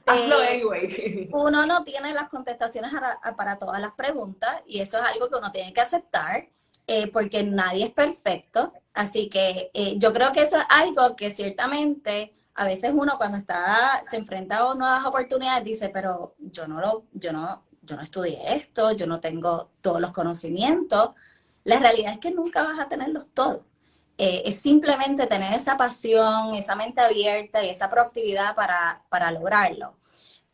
Eh, 0.07 1.29
uno 1.33 1.67
no 1.67 1.85
tiene 1.85 2.13
las 2.15 2.29
contestaciones 2.29 2.91
para 3.37 3.59
todas 3.59 3.81
las 3.81 3.93
preguntas 3.93 4.63
y 4.67 4.81
eso 4.81 4.99
es 4.99 5.05
algo 5.05 5.29
que 5.29 5.37
uno 5.37 5.53
tiene 5.53 5.73
que 5.73 5.81
aceptar 5.81 6.49
eh, 6.87 7.11
porque 7.11 7.43
nadie 7.43 7.87
es 7.87 7.91
perfecto. 7.91 8.73
Así 8.93 9.29
que 9.29 9.71
eh, 9.73 9.95
yo 9.99 10.13
creo 10.13 10.33
que 10.33 10.43
eso 10.43 10.59
es 10.59 10.67
algo 10.69 11.17
que 11.17 11.31
ciertamente 11.31 12.35
a 12.55 12.67
veces 12.67 12.93
uno 12.95 13.17
cuando 13.17 13.39
está 13.39 14.03
se 14.05 14.17
enfrenta 14.17 14.59
a 14.59 14.75
nuevas 14.75 15.05
oportunidades 15.05 15.65
dice, 15.65 15.89
pero 15.89 16.35
yo 16.39 16.69
no 16.69 16.81
lo, 16.81 17.05
yo 17.13 17.33
no, 17.33 17.65
yo 17.85 17.97
no 17.97 18.03
estudié 18.03 18.55
esto, 18.55 18.93
yo 18.93 19.07
no 19.07 19.21
tengo 19.21 19.71
todos 19.81 20.01
los 20.01 20.13
conocimientos. 20.13 21.11
La 21.65 21.79
realidad 21.79 22.13
es 22.13 22.19
que 22.19 22.31
nunca 22.31 22.63
vas 22.63 22.79
a 22.81 22.89
tenerlos 22.89 23.29
todos. 23.33 23.61
Eh, 24.17 24.43
es 24.47 24.61
simplemente 24.61 25.27
tener 25.27 25.53
esa 25.55 25.77
pasión, 25.77 26.55
esa 26.55 26.77
mente 26.77 27.01
abierta 27.01 27.65
y 27.65 27.71
esa 27.71 27.91
proactividad 27.91 28.55
para, 28.55 29.03
para 29.09 29.31
lograrlo. 29.33 29.97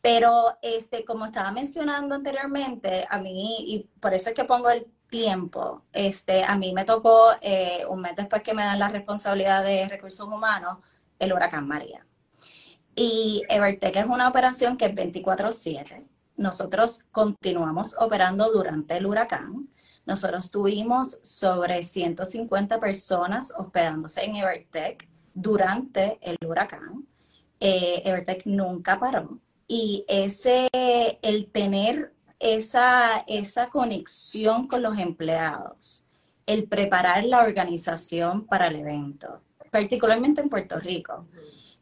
Pero 0.01 0.57
este, 0.61 1.05
como 1.05 1.25
estaba 1.25 1.51
mencionando 1.51 2.15
anteriormente, 2.15 3.05
a 3.09 3.19
mí, 3.19 3.57
y 3.67 3.79
por 3.99 4.13
eso 4.13 4.29
es 4.29 4.35
que 4.35 4.45
pongo 4.45 4.69
el 4.71 4.87
tiempo, 5.09 5.83
este, 5.93 6.43
a 6.43 6.55
mí 6.57 6.73
me 6.73 6.85
tocó 6.85 7.33
eh, 7.41 7.85
un 7.87 8.01
mes 8.01 8.15
después 8.15 8.41
que 8.41 8.53
me 8.53 8.63
dan 8.63 8.79
la 8.79 8.87
responsabilidad 8.89 9.63
de 9.63 9.87
recursos 9.87 10.27
humanos, 10.27 10.79
el 11.19 11.33
huracán 11.33 11.67
María. 11.67 12.05
Y 12.95 13.43
Evertech 13.49 13.95
es 13.95 14.05
una 14.05 14.27
operación 14.27 14.77
que 14.77 14.85
es 14.85 14.95
24/7 14.95 16.10
nosotros 16.41 17.05
continuamos 17.11 17.95
operando 17.99 18.51
durante 18.51 18.97
el 18.97 19.05
huracán. 19.05 19.69
Nosotros 20.05 20.49
tuvimos 20.51 21.19
sobre 21.21 21.83
150 21.83 22.79
personas 22.79 23.53
hospedándose 23.55 24.23
en 24.23 24.35
Evertech 24.35 25.07
durante 25.33 26.17
el 26.21 26.37
huracán. 26.45 27.07
Eh, 27.59 28.01
Evertech 28.03 28.45
nunca 28.47 28.99
paró. 28.99 29.39
Y 29.67 30.03
ese, 30.07 30.67
el 31.21 31.47
tener 31.51 32.13
esa, 32.39 33.23
esa 33.27 33.69
conexión 33.69 34.67
con 34.67 34.81
los 34.81 34.97
empleados, 34.97 36.05
el 36.47 36.65
preparar 36.65 37.23
la 37.25 37.43
organización 37.43 38.45
para 38.47 38.67
el 38.67 38.77
evento, 38.77 39.41
particularmente 39.69 40.41
en 40.41 40.49
Puerto 40.49 40.79
Rico, 40.79 41.27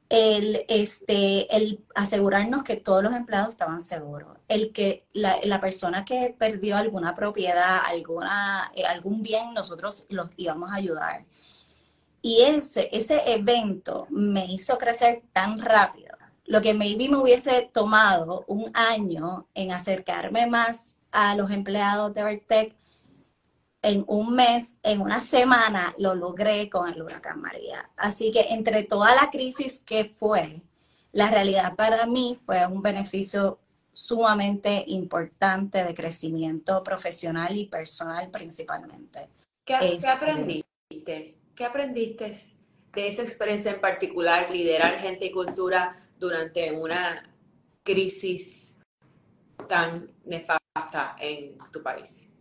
el, 0.09 0.65
este, 0.67 1.55
el 1.55 1.85
asegurarnos 1.93 2.63
que 2.63 2.75
todos 2.75 3.03
los 3.03 3.13
empleados 3.13 3.49
estaban 3.49 3.79
seguros, 3.79 4.37
el 4.47 4.73
que 4.73 5.03
la, 5.13 5.37
la 5.43 5.59
persona 5.61 6.03
que 6.03 6.35
perdió 6.37 6.77
alguna 6.77 7.13
propiedad, 7.13 7.81
alguna, 7.85 8.71
eh, 8.75 8.85
algún 8.85 9.21
bien, 9.21 9.53
nosotros 9.53 10.07
los 10.09 10.29
íbamos 10.35 10.71
a 10.71 10.75
ayudar. 10.75 11.25
Y 12.21 12.41
ese, 12.41 12.89
ese 12.91 13.21
evento 13.31 14.07
me 14.09 14.45
hizo 14.45 14.77
crecer 14.77 15.23
tan 15.31 15.59
rápido. 15.59 16.17
Lo 16.45 16.61
que 16.61 16.73
maybe 16.73 17.07
me 17.07 17.17
hubiese 17.17 17.69
tomado 17.71 18.43
un 18.47 18.71
año 18.73 19.47
en 19.53 19.71
acercarme 19.71 20.47
más 20.47 20.99
a 21.11 21.35
los 21.35 21.51
empleados 21.51 22.13
de 22.13 22.23
Vertec, 22.23 22.75
en 23.81 24.03
un 24.07 24.35
mes, 24.35 24.79
en 24.83 25.01
una 25.01 25.21
semana, 25.21 25.95
lo 25.97 26.15
logré 26.15 26.69
con 26.69 26.89
el 26.89 27.01
huracán 27.01 27.41
María. 27.41 27.89
Así 27.95 28.31
que 28.31 28.41
entre 28.49 28.83
toda 28.83 29.15
la 29.15 29.29
crisis 29.29 29.79
que 29.79 30.05
fue, 30.05 30.61
la 31.11 31.29
realidad 31.29 31.75
para 31.75 32.05
mí 32.05 32.37
fue 32.39 32.65
un 32.67 32.81
beneficio 32.81 33.59
sumamente 33.91 34.83
importante 34.87 35.83
de 35.83 35.93
crecimiento 35.93 36.83
profesional 36.83 37.57
y 37.57 37.65
personal 37.65 38.29
principalmente. 38.29 39.29
¿Qué, 39.65 39.77
este, 39.81 40.07
aprendiste? 40.07 41.37
¿Qué 41.55 41.65
aprendiste 41.65 42.33
de 42.93 43.07
esa 43.07 43.23
experiencia 43.23 43.71
en 43.71 43.81
particular, 43.81 44.49
liderar 44.51 44.99
gente 44.99 45.25
y 45.25 45.31
cultura 45.31 45.95
durante 46.17 46.71
una 46.71 47.29
crisis 47.83 48.81
tan 49.67 50.11
nefasta 50.25 51.15
en 51.19 51.57
tu 51.71 51.81
país? 51.81 52.33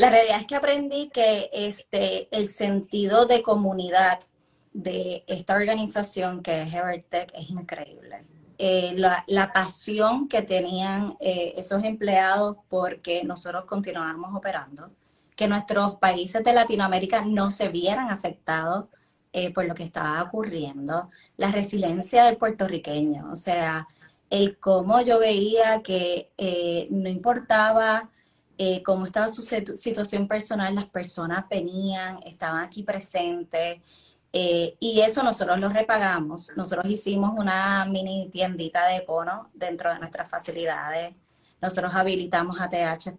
La 0.00 0.08
realidad 0.08 0.40
es 0.40 0.46
que 0.46 0.56
aprendí 0.56 1.10
que 1.10 1.50
este, 1.52 2.34
el 2.34 2.48
sentido 2.48 3.26
de 3.26 3.42
comunidad 3.42 4.18
de 4.72 5.24
esta 5.26 5.54
organización 5.54 6.42
que 6.42 6.62
es 6.62 6.72
Evertech 6.72 7.30
es 7.34 7.50
increíble. 7.50 8.24
Eh, 8.56 8.94
la, 8.96 9.52
pasión 9.52 10.26
que 10.26 10.40
tenían 10.40 11.18
eh, 11.20 11.52
esos 11.54 11.84
empleados 11.84 12.56
porque 12.70 13.22
nosotros 13.24 13.66
continuamos 13.66 14.34
operando, 14.34 14.90
que 15.36 15.46
nuestros 15.46 15.96
países 15.96 16.42
de 16.42 16.54
Latinoamérica 16.54 17.20
no 17.20 17.50
se 17.50 17.68
vieran 17.68 18.08
afectados 18.08 18.86
eh, 19.34 19.52
por 19.52 19.66
lo 19.66 19.74
que 19.74 19.82
estaba 19.82 20.22
ocurriendo, 20.22 21.10
la 21.36 21.52
resiliencia 21.52 22.24
del 22.24 22.38
puertorriqueño, 22.38 23.30
o 23.30 23.36
sea, 23.36 23.86
el 24.30 24.56
cómo 24.58 25.02
yo 25.02 25.18
veía 25.18 25.82
que 25.82 26.30
no 26.90 27.10
importaba 27.10 28.08
eh, 28.62 28.82
cómo 28.82 29.06
estaba 29.06 29.28
su 29.28 29.40
situación 29.40 30.28
personal, 30.28 30.74
las 30.74 30.84
personas 30.84 31.48
venían, 31.48 32.20
estaban 32.26 32.62
aquí 32.62 32.82
presentes. 32.82 33.80
Eh, 34.34 34.76
y 34.78 35.00
eso 35.00 35.22
nosotros 35.22 35.58
lo 35.58 35.70
repagamos. 35.70 36.52
Nosotros 36.58 36.84
hicimos 36.84 37.32
una 37.38 37.86
mini 37.86 38.28
tiendita 38.28 38.86
de 38.86 39.06
cono 39.06 39.48
dentro 39.54 39.90
de 39.90 39.98
nuestras 39.98 40.28
facilidades. 40.28 41.14
Nosotros 41.62 41.94
habilitamos 41.94 42.60
ATH 42.60 43.16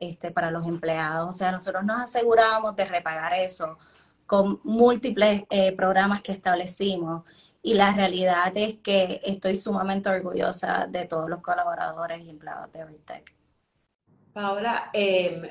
este, 0.00 0.30
para 0.30 0.50
los 0.50 0.66
empleados. 0.66 1.28
O 1.28 1.32
sea, 1.32 1.52
nosotros 1.52 1.84
nos 1.84 2.00
aseguramos 2.00 2.74
de 2.74 2.86
repagar 2.86 3.34
eso 3.34 3.76
con 4.24 4.60
múltiples 4.64 5.42
eh, 5.50 5.72
programas 5.72 6.22
que 6.22 6.32
establecimos. 6.32 7.24
Y 7.62 7.74
la 7.74 7.92
realidad 7.92 8.50
es 8.54 8.78
que 8.78 9.20
estoy 9.24 9.54
sumamente 9.56 10.08
orgullosa 10.08 10.86
de 10.88 11.04
todos 11.04 11.28
los 11.28 11.42
colaboradores 11.42 12.24
y 12.24 12.30
empleados 12.30 12.72
de 12.72 12.80
Evertech. 12.80 13.39
Paola, 14.32 14.90
em, 14.92 15.42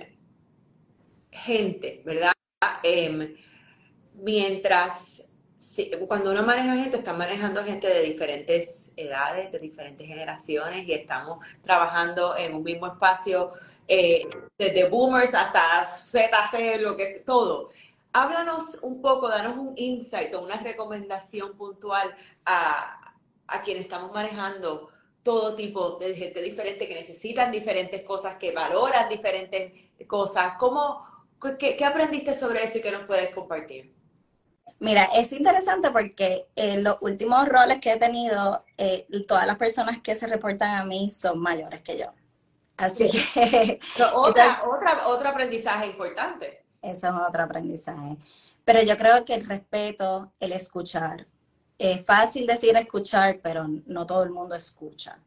gente, 1.32 2.02
¿verdad? 2.06 2.32
Em, 2.84 3.36
mientras, 4.14 5.28
cuando 6.08 6.32
uno 6.32 6.44
maneja 6.44 6.76
gente, 6.76 6.98
está 6.98 7.14
manejando 7.14 7.64
gente 7.64 7.88
de 7.88 8.02
diferentes 8.02 8.94
edades, 8.96 9.52
de 9.52 9.60
diferentes 9.60 10.08
generaciones 10.08 10.88
y 10.88 10.94
estamos 10.94 11.46
trabajando 11.62 12.38
en 12.38 12.56
un 12.56 12.64
mismo 12.64 12.88
espacio, 12.88 13.54
eh, 13.88 14.28
desde 14.58 14.88
boomers 14.88 15.34
hasta 15.34 15.88
ZC, 15.88 16.80
lo 16.82 16.96
que 16.96 17.12
es 17.12 17.26
todo. 17.26 17.72
Háblanos 18.14 18.80
un 18.82 19.02
poco, 19.02 19.30
danos 19.30 19.58
un 19.58 19.74
insight 19.76 20.34
o 20.34 20.42
una 20.42 20.60
recomendación 20.62 21.56
puntual 21.58 22.16
a, 22.46 23.16
a 23.48 23.62
quienes 23.62 23.84
estamos 23.84 24.12
manejando 24.12 24.90
todo 25.24 25.56
tipo 25.56 25.98
de 25.98 26.16
gente 26.16 26.42
diferente 26.42 26.88
que 26.88 26.96
necesitan 26.96 27.52
diferentes 27.52 28.04
cosas, 28.04 28.36
que 28.36 28.52
valoran 28.52 29.10
diferentes 29.10 29.74
cosas. 30.08 30.54
¿Cómo, 30.58 31.06
qué, 31.58 31.76
qué 31.76 31.86
aprendiste 31.86 32.34
sobre 32.34 32.64
eso 32.64 32.78
y 32.78 32.82
qué 32.82 32.92
nos 32.92 33.06
puedes 33.06 33.34
compartir? 33.34 33.94
Mira, 34.80 35.10
es 35.14 35.34
interesante 35.34 35.92
porque 35.92 36.48
en 36.56 36.84
los 36.84 36.98
últimos 37.02 37.48
roles 37.50 37.80
que 37.80 37.92
he 37.92 37.98
tenido, 37.98 38.60
eh, 38.78 39.06
todas 39.28 39.46
las 39.46 39.58
personas 39.58 40.02
que 40.02 40.16
se 40.16 40.26
reportan 40.26 40.76
a 40.76 40.86
mí 40.86 41.10
son 41.10 41.40
mayores 41.40 41.82
que 41.82 41.98
yo. 41.98 42.14
Así 42.78 43.10
que... 43.10 43.80
otra, 44.14 44.64
otra, 44.66 45.08
otro 45.08 45.30
aprendizaje 45.30 45.88
importante. 45.88 46.64
Eso 46.82 47.08
es 47.08 47.14
otro 47.28 47.44
aprendizaje. 47.44 48.16
Pero 48.64 48.82
yo 48.82 48.96
creo 48.96 49.26
que 49.26 49.34
el 49.34 49.46
respeto, 49.46 50.32
el 50.40 50.54
escuchar, 50.54 51.28
es 51.80 52.06
fácil 52.06 52.46
decir 52.46 52.76
escuchar, 52.76 53.40
pero 53.42 53.66
no 53.88 54.06
todo 54.06 54.24
el 54.24 54.32
mundo 54.32 54.54
escucha. 54.54 55.18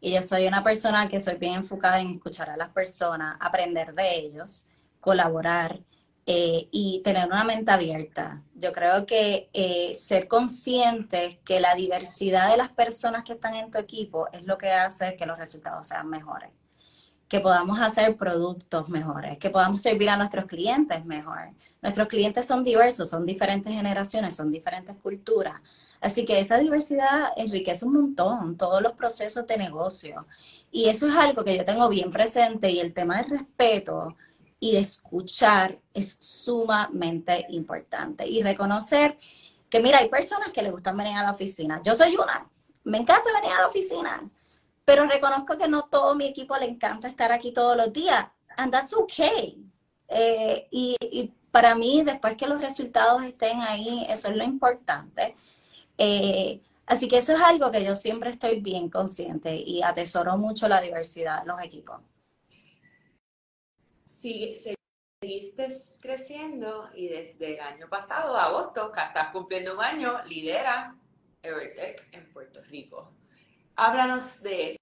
Y 0.00 0.12
yo 0.12 0.22
soy 0.22 0.46
una 0.46 0.64
persona 0.64 1.08
que 1.08 1.20
soy 1.20 1.36
bien 1.36 1.54
enfocada 1.54 2.00
en 2.00 2.10
escuchar 2.12 2.50
a 2.50 2.56
las 2.56 2.70
personas, 2.70 3.36
aprender 3.38 3.94
de 3.94 4.16
ellos, 4.16 4.66
colaborar 4.98 5.80
eh, 6.26 6.68
y 6.70 7.02
tener 7.04 7.26
una 7.26 7.44
mente 7.44 7.70
abierta. 7.70 8.42
Yo 8.54 8.72
creo 8.72 9.04
que 9.04 9.50
eh, 9.52 9.94
ser 9.94 10.26
consciente 10.26 11.40
que 11.44 11.60
la 11.60 11.74
diversidad 11.74 12.50
de 12.50 12.56
las 12.56 12.70
personas 12.70 13.22
que 13.22 13.34
están 13.34 13.54
en 13.54 13.70
tu 13.70 13.78
equipo 13.78 14.28
es 14.32 14.42
lo 14.44 14.56
que 14.56 14.72
hace 14.72 15.16
que 15.16 15.26
los 15.26 15.38
resultados 15.38 15.86
sean 15.86 16.08
mejores 16.08 16.50
que 17.28 17.40
podamos 17.40 17.80
hacer 17.80 18.16
productos 18.16 18.88
mejores, 18.90 19.38
que 19.38 19.50
podamos 19.50 19.80
servir 19.80 20.08
a 20.08 20.16
nuestros 20.16 20.44
clientes 20.44 21.04
mejor. 21.04 21.50
Nuestros 21.84 22.08
clientes 22.08 22.46
son 22.46 22.64
diversos, 22.64 23.10
son 23.10 23.24
diferentes 23.24 23.72
generaciones, 23.72 24.34
son 24.34 24.50
diferentes 24.50 24.96
culturas. 24.96 25.60
Así 26.00 26.24
que 26.24 26.40
esa 26.40 26.58
diversidad 26.58 27.28
enriquece 27.36 27.84
un 27.84 27.92
montón 27.92 28.56
todos 28.56 28.82
los 28.82 28.94
procesos 28.94 29.46
de 29.46 29.56
negocio. 29.56 30.26
Y 30.72 30.88
eso 30.88 31.06
es 31.06 31.14
algo 31.14 31.44
que 31.44 31.56
yo 31.56 31.64
tengo 31.64 31.88
bien 31.88 32.10
presente 32.10 32.70
y 32.70 32.80
el 32.80 32.92
tema 32.92 33.18
del 33.18 33.38
respeto 33.38 34.16
y 34.58 34.72
de 34.72 34.78
escuchar 34.78 35.78
es 35.92 36.16
sumamente 36.18 37.46
importante. 37.50 38.26
Y 38.26 38.42
reconocer 38.42 39.16
que, 39.68 39.78
mira, 39.78 39.98
hay 39.98 40.08
personas 40.08 40.50
que 40.50 40.62
les 40.62 40.72
gustan 40.72 40.96
venir 40.96 41.14
a 41.14 41.22
la 41.22 41.30
oficina. 41.30 41.80
Yo 41.84 41.94
soy 41.94 42.16
una. 42.16 42.50
Me 42.82 42.98
encanta 42.98 43.30
venir 43.32 43.52
a 43.52 43.60
la 43.60 43.68
oficina 43.68 44.30
pero 44.84 45.06
reconozco 45.06 45.56
que 45.56 45.68
no 45.68 45.84
todo 45.84 46.14
mi 46.14 46.26
equipo 46.26 46.56
le 46.56 46.66
encanta 46.66 47.08
estar 47.08 47.32
aquí 47.32 47.52
todos 47.52 47.76
los 47.76 47.92
días, 47.92 48.26
and 48.56 48.70
that's 48.72 48.92
okay. 48.92 49.64
Eh, 50.08 50.68
y, 50.70 51.32
para 51.54 51.76
mí, 51.76 52.02
después 52.02 52.36
que 52.36 52.48
los 52.48 52.60
resultados 52.60 53.22
estén 53.22 53.60
ahí, 53.60 54.04
eso 54.08 54.28
es 54.28 54.36
lo 54.36 54.42
importante. 54.42 55.36
Eh, 55.96 56.60
así 56.84 57.06
que 57.06 57.18
eso 57.18 57.32
es 57.32 57.40
algo 57.40 57.70
que 57.70 57.84
yo 57.84 57.94
siempre 57.94 58.30
estoy 58.30 58.60
bien 58.60 58.90
consciente 58.90 59.54
y 59.54 59.80
atesoro 59.80 60.36
mucho 60.36 60.66
la 60.66 60.80
diversidad 60.80 61.42
de 61.42 61.46
los 61.46 61.62
equipos. 61.62 62.00
Sigue, 64.04 64.76
seguiste 65.22 65.68
creciendo 66.02 66.90
y 66.96 67.06
desde 67.06 67.54
el 67.54 67.60
año 67.60 67.88
pasado, 67.88 68.36
agosto, 68.36 68.90
que 68.90 69.00
estás 69.00 69.28
cumpliendo 69.28 69.74
un 69.74 69.80
año, 69.80 70.20
lidera 70.24 70.96
Evertech 71.40 72.08
en 72.12 72.32
Puerto 72.32 72.60
Rico 72.64 73.14
háblanos 73.76 74.42
de 74.42 74.76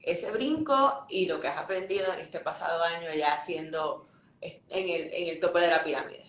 ese 0.00 0.30
brinco 0.32 1.06
y 1.08 1.26
lo 1.26 1.40
que 1.40 1.48
has 1.48 1.58
aprendido 1.58 2.12
en 2.12 2.20
este 2.20 2.40
pasado 2.40 2.82
año 2.82 3.12
ya 3.14 3.36
siendo 3.38 4.06
en 4.68 4.88
el, 4.88 5.12
en 5.12 5.28
el 5.28 5.40
tope 5.40 5.60
de 5.60 5.68
la 5.68 5.82
pirámide. 5.82 6.24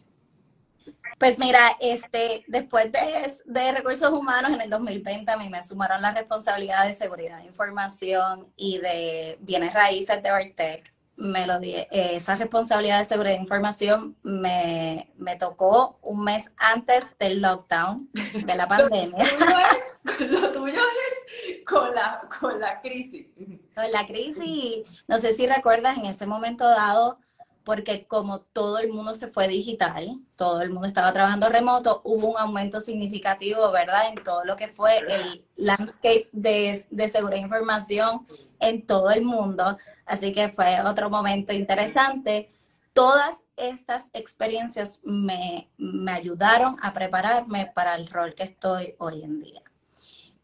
Pues 1.17 1.39
mira, 1.39 1.78
este, 1.80 2.43
después 2.47 2.91
de, 2.91 3.32
de, 3.45 3.71
recursos 3.71 4.12
humanos 4.12 4.51
en 4.51 4.62
el 4.62 4.69
2020 4.69 5.32
a 5.32 5.38
mí 5.38 5.49
me 5.49 5.63
sumaron 5.63 6.01
la 6.01 6.12
responsabilidad 6.12 6.86
de 6.86 6.93
seguridad 6.93 7.38
de 7.38 7.45
información 7.45 8.51
y 8.56 8.80
de 8.80 9.38
bienes 9.39 9.73
raíces 9.73 10.21
de 10.21 10.32
Vertec. 10.32 10.93
Me 11.15 11.47
lo 11.47 11.60
di, 11.60 11.73
eh, 11.73 11.88
esa 11.91 12.36
responsabilidad 12.36 12.99
de 12.99 13.06
seguridad 13.06 13.36
de 13.36 13.41
información 13.41 14.17
me, 14.21 15.10
me, 15.15 15.38
tocó 15.38 15.97
un 16.01 16.25
mes 16.25 16.51
antes 16.58 17.17
del 17.17 17.41
lockdown 17.41 18.10
de 18.12 18.56
la 18.56 18.67
pandemia. 18.67 19.23
lo 20.19 20.51
tuyo 20.51 20.82
es 20.82 21.63
con 21.65 21.95
la, 21.95 22.28
con 22.39 22.60
la 22.60 22.82
crisis. 22.82 23.28
Con 23.73 23.91
la 23.91 24.06
crisis, 24.06 25.04
no 25.08 25.17
sé 25.17 25.32
si 25.32 25.47
recuerdas 25.47 25.97
en 25.97 26.06
ese 26.06 26.25
momento 26.25 26.67
dado, 26.67 27.19
porque 27.65 28.06
como 28.06 28.41
todo 28.41 28.78
el 28.78 28.89
mundo 28.89 29.13
se 29.15 29.28
fue 29.28 29.47
digital, 29.47 30.19
todo 30.36 30.62
el 30.62 30.69
mundo 30.69 30.88
estaba 30.88 31.12
trabajando 31.12 31.49
remoto, 31.49 32.01
hubo 32.04 32.32
un 32.32 32.38
aumento 32.38 32.80
significativo, 32.80 33.71
¿verdad? 33.71 34.08
En 34.10 34.23
todo 34.23 34.45
lo 34.45 34.56
que 34.56 34.67
fue 34.67 34.99
el 34.99 35.43
landscape 35.58 36.30
de, 36.32 36.86
de 36.91 37.08
seguridad 37.10 37.39
de 37.39 37.45
información 37.45 38.25
en 38.60 38.86
todo 38.86 39.10
el 39.10 39.23
mundo. 39.23 39.78
Así 40.06 40.32
que 40.32 40.49
fue 40.49 40.80
otro 40.82 41.10
momento 41.10 41.54
interesante. 41.54 42.51
Todas 42.93 43.45
estas 43.58 44.12
experiencias 44.13 45.01
me, 45.04 45.67
me 45.78 46.12
ayudaron 46.12 46.78
a 46.84 46.93
prepararme 46.93 47.71
para 47.73 47.95
el 47.95 48.08
rol 48.08 48.36
que 48.36 48.43
estoy 48.43 48.93
hoy 48.99 49.23
en 49.23 49.41
día. 49.41 49.63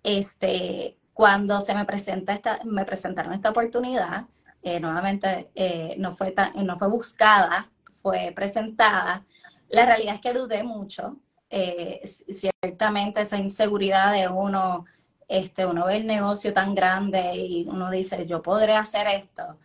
Este, 0.01 0.97
cuando 1.13 1.61
se 1.61 1.75
me 1.75 1.85
presenta 1.85 2.33
esta, 2.33 2.59
me 2.65 2.83
presentaron 2.83 3.33
esta 3.33 3.51
oportunidad, 3.51 4.25
eh, 4.63 4.79
nuevamente 4.79 5.49
eh, 5.55 5.95
no, 5.97 6.13
fue 6.13 6.33
no 6.55 6.77
fue 6.77 6.87
buscada, 6.87 7.71
fue 8.01 8.31
presentada. 8.35 9.25
La 9.69 9.85
realidad 9.85 10.15
es 10.15 10.21
que 10.21 10.33
dudé 10.33 10.63
mucho. 10.63 11.17
Eh, 11.49 12.01
ciertamente 12.05 13.21
esa 13.21 13.37
inseguridad 13.37 14.13
de 14.13 14.27
uno, 14.27 14.85
este, 15.27 15.65
uno 15.65 15.85
ve 15.85 15.97
el 15.97 16.07
negocio 16.07 16.53
tan 16.53 16.75
grande 16.75 17.35
y 17.35 17.65
uno 17.67 17.89
dice, 17.89 18.25
yo 18.27 18.41
podré 18.41 18.75
hacer 18.75 19.07
esto. 19.07 19.57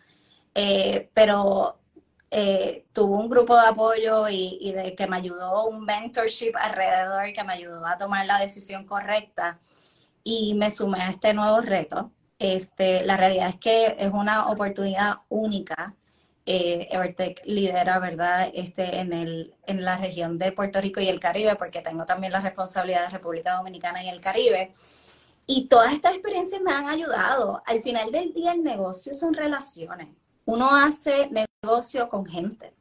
pero 1.13 1.79
tuvo 2.93 3.19
un 3.19 3.29
grupo 3.29 3.55
de 3.55 3.67
apoyo 3.67 4.27
y, 4.29 4.57
y, 4.61 4.73
de 4.73 4.95
que 4.95 5.07
me 5.07 5.17
ayudó, 5.17 5.67
un 5.67 5.85
mentorship 5.85 6.53
alrededor 6.55 7.31
que 7.33 7.43
me 7.43 7.53
ayudó 7.53 7.85
a 7.85 7.97
tomar 7.97 8.25
la 8.25 8.39
decisión 8.39 8.85
correcta 8.85 9.59
y 10.23 10.55
me 10.55 10.69
sumé 10.69 11.01
a 11.01 11.09
este 11.09 11.33
nuevo 11.33 11.61
reto. 11.61 12.11
Este, 12.39 13.03
la 13.03 13.17
realidad 13.17 13.49
es 13.49 13.55
que 13.55 13.95
es 13.97 14.11
una 14.11 14.49
oportunidad 14.49 15.17
única. 15.29 15.95
Eh, 16.45 16.87
Evertech 16.91 17.41
lidera, 17.45 17.99
¿verdad?, 17.99 18.49
este, 18.53 18.99
en, 18.99 19.11
el, 19.11 19.53
en 19.65 19.83
la 19.83 19.97
región 19.97 20.37
de 20.37 20.51
Puerto 20.53 20.79
Rico 20.79 21.01
y 21.01 21.09
el 21.09 21.19
Caribe, 21.19 21.55
porque 21.55 21.81
tengo 21.81 22.05
también 22.05 22.31
la 22.31 22.39
responsabilidad 22.39 23.03
de 23.03 23.09
República 23.09 23.55
Dominicana 23.55 24.03
y 24.03 24.09
el 24.09 24.21
Caribe. 24.21 24.73
Y 25.45 25.67
todas 25.67 25.93
estas 25.93 26.13
experiencias 26.13 26.61
me 26.61 26.73
han 26.73 26.87
ayudado. 26.87 27.61
Al 27.65 27.81
final 27.81 28.11
del 28.11 28.33
día, 28.33 28.53
el 28.53 28.63
negocio 28.63 29.13
son 29.13 29.33
relaciones. 29.33 30.09
Uno 30.45 30.73
hace 30.73 31.29
negocio 31.29 32.07
con 32.09 32.25
gente. 32.25 32.73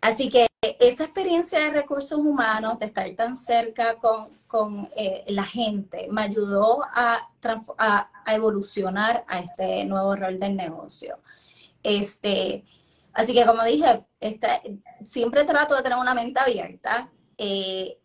Así 0.00 0.30
que 0.30 0.46
esa 0.78 1.04
experiencia 1.04 1.58
de 1.58 1.70
recursos 1.70 2.18
humanos, 2.18 2.78
de 2.78 2.86
estar 2.86 3.08
tan 3.14 3.36
cerca 3.36 3.96
con, 3.96 4.28
con 4.46 4.90
eh, 4.96 5.24
la 5.28 5.44
gente 5.44 6.08
me 6.10 6.22
ayudó 6.22 6.82
a, 6.84 7.30
a, 7.78 8.10
evolucionar 8.34 9.24
a 9.26 9.40
este 9.40 9.84
nuevo 9.84 10.16
rol 10.16 10.38
del 10.38 10.56
negocio. 10.56 11.18
Este, 11.82 12.64
así 13.12 13.32
que 13.34 13.46
como 13.46 13.64
dije, 13.64 14.04
siempre 15.02 15.44
trato 15.44 15.74
de 15.74 15.82
tener 15.82 15.98
una 15.98 16.14
mente 16.14 16.40
abierta. 16.40 17.10
Eh, 17.38 17.98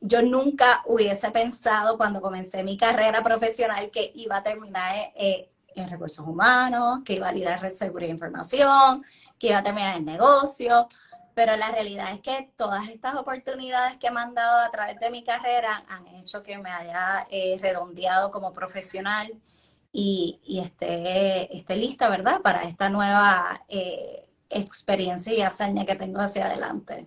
yo 0.00 0.20
nunca 0.20 0.82
hubiese 0.86 1.30
pensado 1.30 1.96
cuando 1.96 2.20
comencé 2.20 2.62
mi 2.62 2.76
carrera 2.76 3.22
profesional 3.22 3.90
que 3.90 4.10
iba 4.16 4.38
a 4.38 4.42
terminar 4.42 4.92
eh, 5.14 5.50
en 5.74 5.88
recursos 5.88 6.26
humanos, 6.26 7.00
que 7.04 7.14
iba 7.14 7.28
a 7.28 7.32
liderar 7.32 7.70
seguridad 7.70 8.08
de 8.08 8.14
información, 8.14 9.02
que 9.38 9.48
iba 9.48 9.58
a 9.58 9.62
terminar 9.62 9.96
en 9.96 10.04
negocio 10.04 10.88
pero 11.34 11.56
la 11.56 11.70
realidad 11.70 12.12
es 12.12 12.20
que 12.20 12.50
todas 12.56 12.88
estas 12.88 13.14
oportunidades 13.14 13.96
que 13.96 14.10
me 14.10 14.20
han 14.20 14.34
dado 14.34 14.60
a 14.60 14.70
través 14.70 14.98
de 15.00 15.10
mi 15.10 15.22
carrera 15.22 15.84
han 15.88 16.06
hecho 16.08 16.42
que 16.42 16.58
me 16.58 16.70
haya 16.70 17.26
eh, 17.30 17.58
redondeado 17.60 18.30
como 18.30 18.52
profesional 18.52 19.32
y, 19.92 20.40
y 20.44 20.60
esté, 20.60 21.54
esté, 21.56 21.76
lista, 21.76 22.08
¿verdad?, 22.08 22.40
para 22.40 22.62
esta 22.62 22.88
nueva 22.88 23.54
eh, 23.68 24.28
experiencia 24.48 25.32
y 25.32 25.42
hazaña 25.42 25.84
que 25.84 25.96
tengo 25.96 26.20
hacia 26.20 26.46
adelante. 26.46 27.06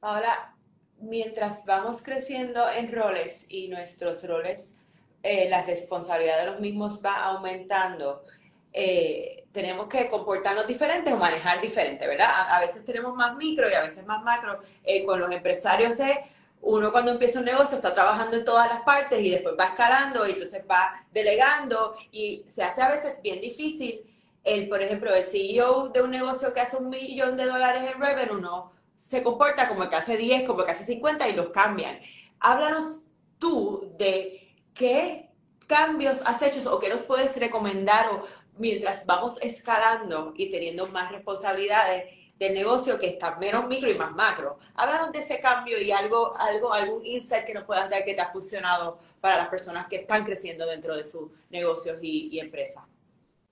Ahora, 0.00 0.54
mientras 0.98 1.64
vamos 1.66 2.02
creciendo 2.02 2.68
en 2.70 2.92
roles 2.92 3.46
y 3.48 3.68
nuestros 3.68 4.26
roles, 4.26 4.78
eh, 5.22 5.48
la 5.48 5.62
responsabilidad 5.62 6.40
de 6.40 6.46
los 6.46 6.60
mismos 6.60 7.00
va 7.04 7.24
aumentando, 7.24 8.24
eh, 8.72 9.43
tenemos 9.54 9.86
que 9.86 10.10
comportarnos 10.10 10.66
diferentes 10.66 11.14
o 11.14 11.16
manejar 11.16 11.60
diferente, 11.60 12.08
¿verdad? 12.08 12.28
A, 12.50 12.58
veces 12.58 12.84
tenemos 12.84 13.14
más 13.14 13.36
micro 13.36 13.70
y 13.70 13.74
a 13.74 13.82
veces 13.82 14.04
más 14.04 14.20
macro. 14.24 14.58
Eh, 14.82 15.04
con 15.04 15.20
los 15.20 15.30
empresarios 15.30 16.00
es, 16.00 16.18
uno 16.60 16.90
cuando 16.90 17.12
empieza 17.12 17.38
un 17.38 17.44
negocio 17.44 17.76
está 17.76 17.94
trabajando 17.94 18.36
en 18.36 18.44
todas 18.44 18.68
las 18.68 18.82
partes 18.82 19.20
y 19.20 19.30
después 19.30 19.54
va 19.58 19.66
escalando 19.66 20.26
y 20.26 20.32
entonces 20.32 20.64
va 20.68 21.06
delegando 21.12 21.94
y 22.10 22.44
se 22.48 22.64
hace 22.64 22.82
a 22.82 22.88
veces 22.88 23.22
bien 23.22 23.40
difícil. 23.40 24.02
El, 24.42 24.68
por 24.68 24.82
ejemplo, 24.82 25.14
el 25.14 25.24
CEO 25.24 25.88
de 25.90 26.02
un 26.02 26.10
negocio 26.10 26.52
que 26.52 26.60
hace 26.60 26.76
un 26.76 26.90
millón 26.90 27.36
de 27.36 27.46
dólares 27.46 27.84
en 27.84 28.00
revenue, 28.00 28.40
no 28.40 28.72
se 28.96 29.22
comporta 29.22 29.68
como 29.68 29.84
el 29.84 29.88
que 29.88 29.96
hace 29.96 30.16
10, 30.16 30.48
como 30.48 30.60
el 30.60 30.66
que 30.66 30.72
hace 30.72 30.84
50 30.84 31.28
y 31.28 31.34
los 31.34 31.50
cambian. 31.50 32.00
Háblanos 32.40 33.10
tú 33.38 33.94
de 33.98 34.52
qué 34.74 35.30
cambios 35.68 36.20
has 36.26 36.42
hecho 36.42 36.74
o 36.74 36.78
qué 36.80 36.88
nos 36.88 37.02
puedes 37.02 37.36
recomendar 37.36 38.08
o 38.10 38.24
mientras 38.58 39.04
vamos 39.06 39.40
escalando 39.40 40.32
y 40.36 40.50
teniendo 40.50 40.86
más 40.86 41.10
responsabilidades 41.10 42.04
del 42.38 42.54
negocio 42.54 42.98
que 42.98 43.06
está 43.06 43.36
menos 43.36 43.66
micro 43.66 43.90
y 43.90 43.94
más 43.94 44.12
macro. 44.12 44.58
Háblanos 44.74 45.12
de 45.12 45.20
ese 45.20 45.40
cambio 45.40 45.80
y 45.80 45.92
algo, 45.92 46.36
algo, 46.36 46.72
algún 46.72 47.04
insight 47.06 47.44
que 47.44 47.54
nos 47.54 47.64
puedas 47.64 47.88
dar 47.88 48.04
que 48.04 48.14
te 48.14 48.20
ha 48.20 48.30
funcionado 48.30 48.98
para 49.20 49.36
las 49.36 49.48
personas 49.48 49.86
que 49.86 49.96
están 49.96 50.24
creciendo 50.24 50.66
dentro 50.66 50.96
de 50.96 51.04
sus 51.04 51.30
negocios 51.50 51.98
y, 52.02 52.38
empresas. 52.38 52.84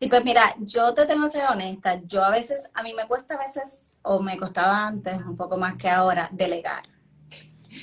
Sí, 0.00 0.08
pues 0.08 0.24
mira, 0.24 0.54
yo 0.58 0.92
te 0.94 1.06
tengo 1.06 1.24
que 1.24 1.30
ser 1.30 1.44
honesta. 1.46 2.00
Yo 2.04 2.24
a 2.24 2.30
veces, 2.30 2.70
a 2.74 2.82
mí 2.82 2.92
me 2.92 3.06
cuesta 3.06 3.34
a 3.34 3.38
veces, 3.38 3.96
o 4.02 4.20
me 4.20 4.36
costaba 4.36 4.88
antes, 4.88 5.16
un 5.18 5.36
poco 5.36 5.56
más 5.56 5.76
que 5.76 5.88
ahora, 5.88 6.28
delegar. 6.32 6.82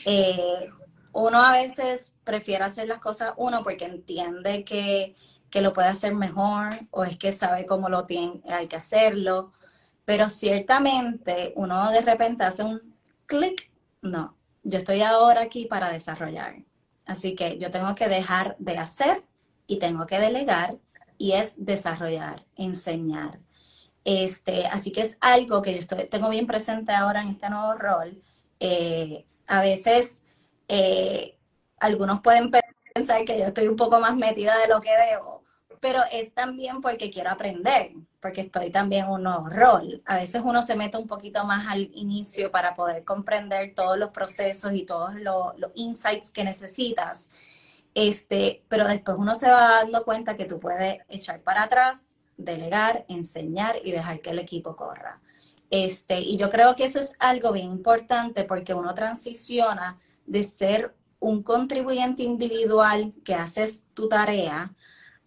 Eh, 0.06 0.70
uno 1.14 1.42
a 1.42 1.54
veces 1.54 2.18
prefiere 2.26 2.66
hacer 2.66 2.88
las 2.88 3.00
cosas 3.00 3.34
uno 3.38 3.64
porque 3.64 3.86
entiende 3.86 4.66
que, 4.66 5.16
lo 5.54 5.74
puede 5.74 5.90
hacer 5.90 6.14
mejor 6.16 6.70
o 6.92 7.04
es 7.04 7.18
que 7.18 7.32
sabe 7.32 7.66
cómo 7.66 7.90
lo 7.90 8.06
tiene, 8.06 8.42
hay 8.48 8.68
que 8.68 8.78
hacerlo. 8.78 9.54
Pero 10.06 10.30
ciertamente 10.30 11.54
uno 11.56 11.92
de 11.92 12.02
repente 12.02 12.44
hace 12.44 12.64
un 12.64 12.96
clic. 13.26 13.72
No, 14.02 14.36
yo 14.64 14.78
estoy 14.80 15.02
ahora 15.02 15.42
aquí 15.42 15.66
para 15.66 15.92
desarrollar. 15.92 16.56
Así 17.06 17.36
que 17.36 17.58
yo 17.58 17.72
tengo 17.72 17.96
que 17.96 18.08
dejar 18.08 18.56
de 18.60 18.78
hacer 18.78 19.24
y 19.68 19.80
tengo 19.80 20.06
que 20.06 20.20
delegar 20.20 20.78
y 21.18 21.34
es 21.34 21.66
desarrollar, 21.66 22.46
enseñar. 22.56 23.40
Este, 24.06 24.66
así 24.68 24.92
que 24.92 25.02
es 25.02 25.18
algo 25.22 25.62
que 25.62 25.74
yo 25.74 25.80
estoy, 25.80 26.08
tengo 26.08 26.30
bien 26.30 26.48
presente 26.48 26.94
ahora 26.94 27.22
en 27.22 27.30
este 27.30 27.50
nuevo 27.50 27.74
rol. 27.74 28.22
Eh, 28.60 29.26
a 29.48 29.62
veces 29.62 30.24
eh, 30.68 31.38
algunos 31.80 32.22
pueden 32.22 32.52
pensar 32.94 33.26
que 33.26 33.38
yo 33.38 33.46
estoy 33.46 33.68
un 33.68 33.76
poco 33.76 34.00
más 34.00 34.16
metida 34.16 34.58
de 34.58 34.68
lo 34.68 34.82
que 34.82 34.92
debo, 34.92 35.39
pero 35.80 36.02
es 36.12 36.34
también 36.34 36.82
porque 36.82 37.10
quiero 37.10 37.30
aprender, 37.30 37.94
porque 38.20 38.42
estoy 38.42 38.70
también 38.70 39.08
un 39.08 39.24
nuevo 39.24 39.50
rol. 39.50 40.02
A 40.06 40.18
veces 40.18 40.42
uno 40.44 40.62
se 40.62 40.76
mete 40.76 40.98
un 40.98 41.08
poquito 41.08 41.44
más 41.46 41.68
al 41.68 41.90
inicio 41.94 42.52
para 42.52 42.76
poder 42.76 43.04
comprender 43.04 43.74
todos 43.74 43.98
los 43.98 44.12
procesos 44.12 44.74
y 44.74 44.84
todos 44.84 45.16
los, 45.16 45.58
los 45.58 45.72
insights 45.76 46.32
que 46.32 46.44
necesitas. 46.44 47.30
Este, 47.94 48.64
pero 48.68 48.88
después 48.88 49.18
uno 49.18 49.36
se 49.36 49.50
va 49.50 49.82
dando 49.82 50.04
cuenta 50.04 50.36
que 50.36 50.46
tú 50.46 50.60
puedes 50.60 51.00
echar 51.08 51.42
para 51.42 51.64
atrás, 51.64 52.18
delegar, 52.38 53.06
enseñar 53.08 53.78
y 53.84 53.92
dejar 53.92 54.22
que 54.22 54.30
el 54.32 54.40
equipo 54.40 54.76
corra. 54.76 55.22
Este, 55.70 56.20
y 56.20 56.38
yo 56.38 56.50
creo 56.50 56.76
que 56.76 56.86
eso 56.86 57.00
es 57.00 57.16
algo 57.20 57.52
bien 57.52 57.68
importante 57.68 58.44
porque 58.44 58.74
uno 58.74 58.94
transiciona 58.94 60.00
de 60.26 60.44
ser 60.44 60.96
un 61.20 61.44
contribuyente 61.44 62.24
individual 62.24 63.14
que 63.24 63.36
haces 63.36 63.84
tu 63.94 64.08
tarea 64.08 64.74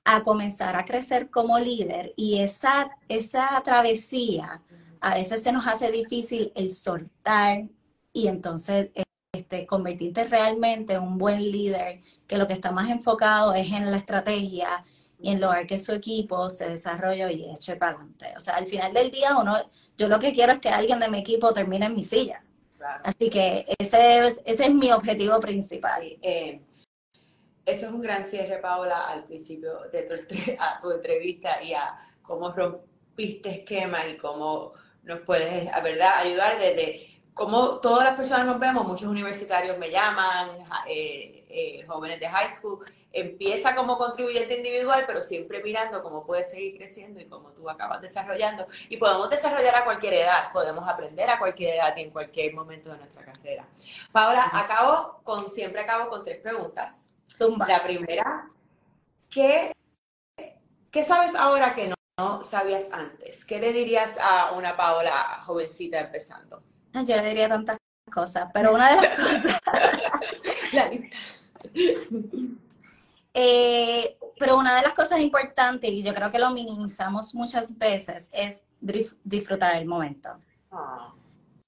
a 0.04 0.22
comenzar 0.22 0.76
a 0.76 0.84
crecer 0.84 1.30
como 1.30 1.58
líder 1.58 2.12
y 2.16 2.40
esa, 2.40 2.90
esa 3.08 3.60
travesía 3.64 4.62
a 5.00 5.14
veces 5.14 5.42
se 5.42 5.52
nos 5.52 5.66
hace 5.66 5.90
difícil 5.90 6.52
el 6.54 6.70
soltar 6.70 7.64
y 8.12 8.28
entonces 8.28 8.90
este, 9.32 9.66
convertirte 9.66 10.24
realmente 10.24 10.94
en 10.94 11.02
un 11.02 11.18
buen 11.18 11.50
líder 11.50 12.00
que 12.26 12.36
lo 12.36 12.46
que 12.46 12.52
está 12.52 12.70
más 12.70 12.90
enfocado 12.90 13.54
es 13.54 13.70
en 13.72 13.90
la 13.90 13.96
estrategia 13.96 14.84
y 15.20 15.30
en 15.30 15.40
lograr 15.40 15.66
que 15.66 15.78
su 15.78 15.92
equipo 15.92 16.50
se 16.50 16.68
desarrolle 16.68 17.32
y 17.32 17.50
eche 17.50 17.76
para 17.76 17.92
adelante. 17.92 18.26
O 18.36 18.40
sea, 18.40 18.56
al 18.56 18.66
final 18.66 18.92
del 18.92 19.10
día, 19.10 19.36
uno, 19.38 19.56
yo 19.96 20.08
lo 20.08 20.18
que 20.18 20.32
quiero 20.32 20.52
es 20.52 20.58
que 20.58 20.68
alguien 20.68 20.98
de 21.00 21.08
mi 21.08 21.18
equipo 21.18 21.52
termine 21.52 21.86
en 21.86 21.94
mi 21.94 22.02
silla. 22.02 22.44
Así 23.04 23.30
que 23.30 23.64
ese 23.78 24.18
es, 24.18 24.40
ese 24.44 24.64
es 24.66 24.74
mi 24.74 24.90
objetivo 24.92 25.38
principal. 25.40 26.02
Eh, 26.20 26.60
eso 27.64 27.86
es 27.86 27.92
un 27.92 28.02
gran 28.02 28.24
cierre, 28.24 28.58
Paola, 28.58 29.08
al 29.08 29.24
principio 29.24 29.78
de 29.92 30.02
tu, 30.02 30.14
a 30.58 30.80
tu 30.80 30.90
entrevista 30.90 31.62
y 31.62 31.74
a 31.74 31.98
cómo 32.22 32.52
rompiste 32.52 33.50
esquemas 33.50 34.04
y 34.08 34.16
cómo 34.16 34.72
nos 35.04 35.20
puedes, 35.20 35.70
¿verdad?, 35.82 36.18
ayudar 36.18 36.58
desde 36.58 37.12
como 37.34 37.78
todas 37.78 38.04
las 38.04 38.14
personas 38.14 38.46
nos 38.46 38.58
vemos, 38.58 38.86
muchos 38.86 39.08
universitarios 39.08 39.78
me 39.78 39.90
llaman, 39.90 40.50
eh, 40.86 41.46
eh, 41.48 41.84
jóvenes 41.86 42.20
de 42.20 42.28
high 42.28 42.50
school, 42.50 42.84
empieza 43.10 43.74
como 43.74 43.96
contribuyente 43.96 44.56
individual, 44.56 45.04
pero 45.06 45.22
siempre 45.22 45.62
mirando 45.62 46.02
cómo 46.02 46.26
puede 46.26 46.44
seguir 46.44 46.76
creciendo 46.76 47.20
y 47.20 47.26
cómo 47.26 47.50
tú 47.52 47.68
acabas 47.70 48.00
desarrollando. 48.02 48.66
Y 48.88 48.96
podemos 48.98 49.30
desarrollar 49.30 49.76
a 49.76 49.84
cualquier 49.84 50.14
edad, 50.14 50.52
podemos 50.52 50.86
aprender 50.86 51.28
a 51.30 51.38
cualquier 51.38 51.76
edad 51.76 51.96
y 51.96 52.02
en 52.02 52.10
cualquier 52.10 52.54
momento 52.54 52.90
de 52.90 52.98
nuestra 52.98 53.24
carrera. 53.24 53.66
Paola, 54.12 54.50
acabo 54.52 55.20
con, 55.24 55.50
siempre 55.50 55.80
acabo 55.80 56.10
con 56.10 56.22
tres 56.22 56.38
preguntas. 56.38 57.11
La 57.66 57.82
primera, 57.82 58.50
¿qué, 59.30 59.72
¿qué 60.90 61.04
sabes 61.04 61.34
ahora 61.34 61.74
que 61.74 61.92
no 62.18 62.42
sabías 62.42 62.92
antes? 62.92 63.44
¿Qué 63.44 63.58
le 63.58 63.72
dirías 63.72 64.16
a 64.20 64.52
una 64.52 64.76
Paola 64.76 65.42
jovencita 65.44 66.00
empezando? 66.00 66.62
Yo 66.92 67.16
le 67.16 67.28
diría 67.28 67.48
tantas 67.48 67.78
cosas, 68.12 68.48
pero 68.52 68.74
una 68.74 68.90
de 68.90 68.96
las 68.96 69.18
cosas... 69.18 69.60
Eh, 73.34 74.18
pero 74.38 74.58
una 74.58 74.76
de 74.76 74.82
las 74.82 74.92
cosas 74.92 75.20
importantes, 75.20 75.90
y 75.90 76.02
yo 76.02 76.12
creo 76.12 76.30
que 76.30 76.38
lo 76.38 76.50
minimizamos 76.50 77.34
muchas 77.34 77.78
veces, 77.78 78.28
es 78.32 78.62
disfrutar 79.24 79.76
el 79.76 79.86
momento. 79.86 80.30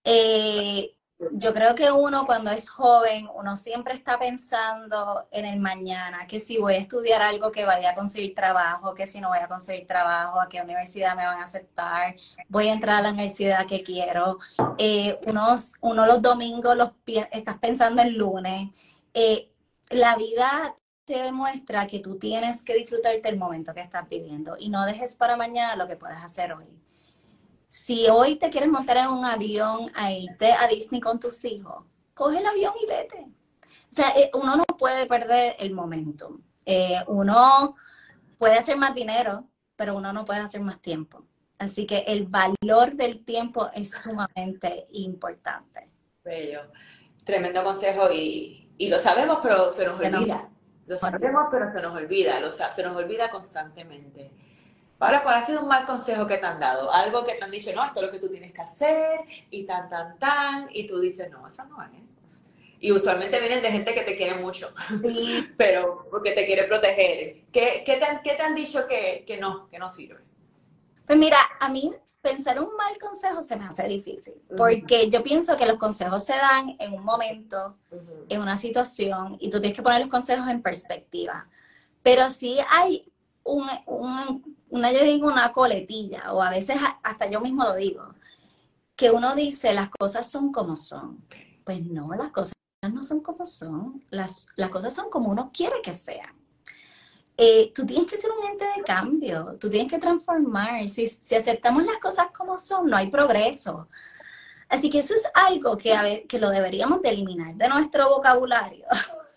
Eh, 0.04 0.94
yo 1.32 1.52
creo 1.52 1.74
que 1.74 1.90
uno 1.90 2.26
cuando 2.26 2.50
es 2.50 2.68
joven, 2.68 3.28
uno 3.34 3.56
siempre 3.56 3.94
está 3.94 4.18
pensando 4.18 5.26
en 5.30 5.44
el 5.44 5.60
mañana, 5.60 6.26
que 6.26 6.40
si 6.40 6.58
voy 6.58 6.74
a 6.74 6.78
estudiar 6.78 7.22
algo 7.22 7.50
que 7.50 7.64
vaya 7.64 7.90
a 7.90 7.94
conseguir 7.94 8.34
trabajo, 8.34 8.94
que 8.94 9.06
si 9.06 9.20
no 9.20 9.28
voy 9.28 9.38
a 9.38 9.48
conseguir 9.48 9.86
trabajo, 9.86 10.40
a 10.40 10.48
qué 10.48 10.60
universidad 10.60 11.16
me 11.16 11.26
van 11.26 11.40
a 11.40 11.44
aceptar, 11.44 12.16
voy 12.48 12.68
a 12.68 12.72
entrar 12.72 12.96
a 12.96 13.02
la 13.02 13.10
universidad 13.10 13.66
que 13.66 13.82
quiero. 13.82 14.38
Eh, 14.78 15.18
unos, 15.26 15.74
uno 15.80 16.06
los 16.06 16.22
domingos 16.22 16.76
los 16.76 16.90
estás 17.30 17.58
pensando 17.58 18.02
el 18.02 18.16
lunes. 18.16 18.70
Eh, 19.14 19.50
la 19.90 20.16
vida 20.16 20.76
te 21.04 21.22
demuestra 21.22 21.86
que 21.86 22.00
tú 22.00 22.18
tienes 22.18 22.64
que 22.64 22.74
disfrutarte 22.74 23.28
el 23.28 23.36
momento 23.36 23.74
que 23.74 23.80
estás 23.80 24.08
viviendo 24.08 24.56
y 24.58 24.70
no 24.70 24.86
dejes 24.86 25.16
para 25.16 25.36
mañana 25.36 25.76
lo 25.76 25.86
que 25.86 25.96
puedes 25.96 26.22
hacer 26.22 26.52
hoy 26.52 26.83
si 27.74 28.08
hoy 28.08 28.36
te 28.36 28.50
quieres 28.50 28.70
montar 28.70 28.98
en 28.98 29.08
un 29.08 29.24
avión 29.24 29.90
a 29.96 30.12
irte 30.12 30.52
a 30.52 30.68
Disney 30.68 31.00
con 31.00 31.18
tus 31.18 31.44
hijos, 31.44 31.84
coge 32.14 32.38
el 32.38 32.46
avión 32.46 32.72
y 32.80 32.86
vete. 32.86 33.18
O 33.18 33.92
sea, 33.92 34.10
eh, 34.10 34.30
uno 34.32 34.54
no 34.54 34.62
puede 34.78 35.06
perder 35.06 35.56
el 35.58 35.74
momento. 35.74 36.38
Eh, 36.64 37.02
uno 37.08 37.74
puede 38.38 38.58
hacer 38.58 38.76
más 38.76 38.94
dinero, 38.94 39.48
pero 39.74 39.96
uno 39.96 40.12
no 40.12 40.24
puede 40.24 40.38
hacer 40.38 40.60
más 40.60 40.80
tiempo. 40.80 41.26
Así 41.58 41.84
que 41.84 42.04
el 42.06 42.28
valor 42.28 42.94
del 42.94 43.24
tiempo 43.24 43.68
es 43.74 43.90
sumamente 43.90 44.86
importante. 44.92 45.90
Bello. 46.22 46.60
Tremendo 47.24 47.64
consejo 47.64 48.08
y, 48.12 48.70
lo 48.88 49.00
sabemos, 49.00 49.40
pero 49.42 49.72
se 49.72 49.84
nos 49.84 49.98
olvida. 49.98 50.48
Lo 50.86 50.96
sabemos, 50.96 51.48
pero 51.50 51.72
se 51.72 51.82
nos 51.82 51.96
olvida. 51.96 52.38
Lo, 52.38 52.52
se 52.52 52.82
nos 52.84 52.96
olvida 52.96 53.30
constantemente. 53.30 54.30
Ahora, 55.04 55.22
¿cuál 55.22 55.34
ha 55.34 55.44
sido 55.44 55.60
un 55.60 55.68
mal 55.68 55.84
consejo 55.84 56.26
que 56.26 56.38
te 56.38 56.46
han 56.46 56.58
dado? 56.58 56.90
Algo 56.90 57.26
que 57.26 57.34
te 57.34 57.44
han 57.44 57.50
dicho, 57.50 57.70
no, 57.74 57.84
esto 57.84 58.00
es 58.00 58.06
lo 58.06 58.10
que 58.10 58.18
tú 58.18 58.30
tienes 58.30 58.52
que 58.52 58.62
hacer, 58.62 59.20
y 59.50 59.64
tan, 59.64 59.86
tan, 59.86 60.18
tan, 60.18 60.68
y 60.72 60.86
tú 60.86 60.98
dices, 60.98 61.30
no, 61.30 61.46
esa 61.46 61.66
no 61.66 61.82
es. 61.82 62.40
Y 62.80 62.90
usualmente 62.90 63.38
vienen 63.38 63.60
de 63.60 63.70
gente 63.70 63.92
que 63.92 64.00
te 64.00 64.16
quiere 64.16 64.36
mucho, 64.36 64.72
pero 65.58 66.08
porque 66.10 66.32
te 66.32 66.46
quiere 66.46 66.64
proteger. 66.64 67.42
¿Qué, 67.52 67.82
qué, 67.84 67.96
te, 67.98 68.04
han, 68.06 68.22
te, 68.22 68.42
han, 68.42 68.54
dicho 68.54 68.86
que, 68.88 69.24
que, 69.26 69.36
no, 69.36 69.68
que 69.68 69.78
no 69.78 69.90
sirve? 69.90 70.22
Pues 71.06 71.18
mira, 71.18 71.36
a 71.60 71.68
mí 71.68 71.92
pensar 72.22 72.58
un 72.58 72.74
mal 72.74 72.96
consejo 72.98 73.42
se 73.42 73.56
me 73.56 73.66
hace 73.66 73.86
difícil, 73.86 74.36
porque 74.56 75.10
yo 75.10 75.22
pienso 75.22 75.58
que 75.58 75.66
los 75.66 75.76
consejos 75.76 76.24
se 76.24 76.32
dan 76.32 76.76
en 76.78 76.94
un 76.94 77.04
momento, 77.04 77.76
en 78.30 78.40
una 78.40 78.56
situación, 78.56 79.36
y 79.38 79.50
tú 79.50 79.60
tienes 79.60 79.76
que 79.76 79.82
poner 79.82 80.00
los 80.00 80.08
consejos 80.08 80.48
en 80.48 80.62
perspectiva. 80.62 81.46
Pero 82.02 82.30
sí 82.30 82.58
hay 82.70 83.10
un, 83.44 83.68
un, 83.86 84.56
una, 84.74 84.90
yo 84.90 85.04
digo 85.04 85.28
una 85.28 85.52
coletilla, 85.52 86.32
o 86.32 86.42
a 86.42 86.50
veces 86.50 86.76
hasta 87.02 87.30
yo 87.30 87.40
mismo 87.40 87.62
lo 87.62 87.74
digo, 87.76 88.12
que 88.96 89.10
uno 89.10 89.36
dice 89.36 89.72
las 89.72 89.88
cosas 89.88 90.28
son 90.28 90.50
como 90.52 90.74
son. 90.76 91.24
Pues 91.64 91.86
no, 91.86 92.08
las 92.14 92.30
cosas 92.30 92.52
no 92.90 93.04
son 93.04 93.20
como 93.20 93.46
son, 93.46 94.04
las, 94.10 94.48
las 94.56 94.70
cosas 94.70 94.92
son 94.92 95.10
como 95.10 95.30
uno 95.30 95.50
quiere 95.54 95.80
que 95.80 95.92
sean. 95.92 96.34
Eh, 97.36 97.72
tú 97.72 97.86
tienes 97.86 98.08
que 98.08 98.16
ser 98.16 98.30
un 98.32 98.44
ente 98.44 98.64
de 98.76 98.82
cambio, 98.82 99.56
tú 99.60 99.70
tienes 99.70 99.90
que 99.90 99.98
transformar. 99.98 100.86
Si, 100.88 101.06
si, 101.06 101.36
aceptamos 101.36 101.84
las 101.84 101.98
cosas 101.98 102.28
como 102.36 102.58
son, 102.58 102.90
no 102.90 102.96
hay 102.96 103.08
progreso. 103.10 103.88
Así 104.68 104.90
que 104.90 104.98
eso 104.98 105.14
es 105.14 105.24
algo 105.34 105.76
que, 105.76 105.94
a 105.94 106.04
que 106.26 106.38
lo 106.40 106.50
deberíamos 106.50 107.00
de 107.00 107.10
eliminar 107.10 107.54
de 107.54 107.68
nuestro 107.68 108.08
vocabulario 108.08 108.86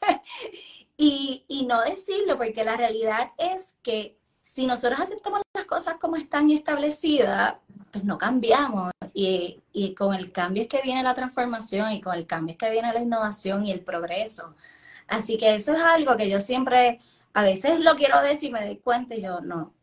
y, 0.98 1.46
y 1.48 1.66
no 1.68 1.82
decirlo, 1.82 2.38
porque 2.38 2.64
la 2.64 2.76
realidad 2.76 3.34
es 3.38 3.78
que 3.84 4.17
si 4.48 4.66
nosotros 4.66 5.00
aceptamos 5.00 5.42
las 5.54 5.66
cosas 5.66 5.96
como 6.00 6.16
están 6.16 6.50
establecidas, 6.50 7.56
pues 7.92 8.04
no 8.04 8.18
cambiamos. 8.18 8.92
Y, 9.14 9.62
y, 9.74 9.94
con 9.94 10.14
el 10.14 10.32
cambio 10.32 10.64
es 10.64 10.70
que 10.70 10.82
viene 10.82 11.04
la 11.04 11.14
transformación 11.14 11.92
y 11.92 12.02
con 12.02 12.16
el 12.16 12.26
cambio 12.26 12.54
es 12.54 12.58
que 12.58 12.70
viene 12.70 12.94
la 12.94 13.02
innovación 13.02 13.66
y 13.66 13.72
el 13.72 13.82
progreso. 13.82 14.56
Así 15.08 15.38
que 15.38 15.54
eso 15.54 15.74
es 15.74 15.82
algo 15.82 16.16
que 16.16 16.30
yo 16.30 16.40
siempre, 16.40 17.00
a 17.34 17.44
veces 17.44 17.80
lo 17.80 17.96
quiero 17.96 18.22
decir, 18.22 18.52
me 18.52 18.66
doy 18.66 18.78
cuenta 18.78 19.16
y 19.16 19.22
yo, 19.22 19.42
no, 19.42 19.74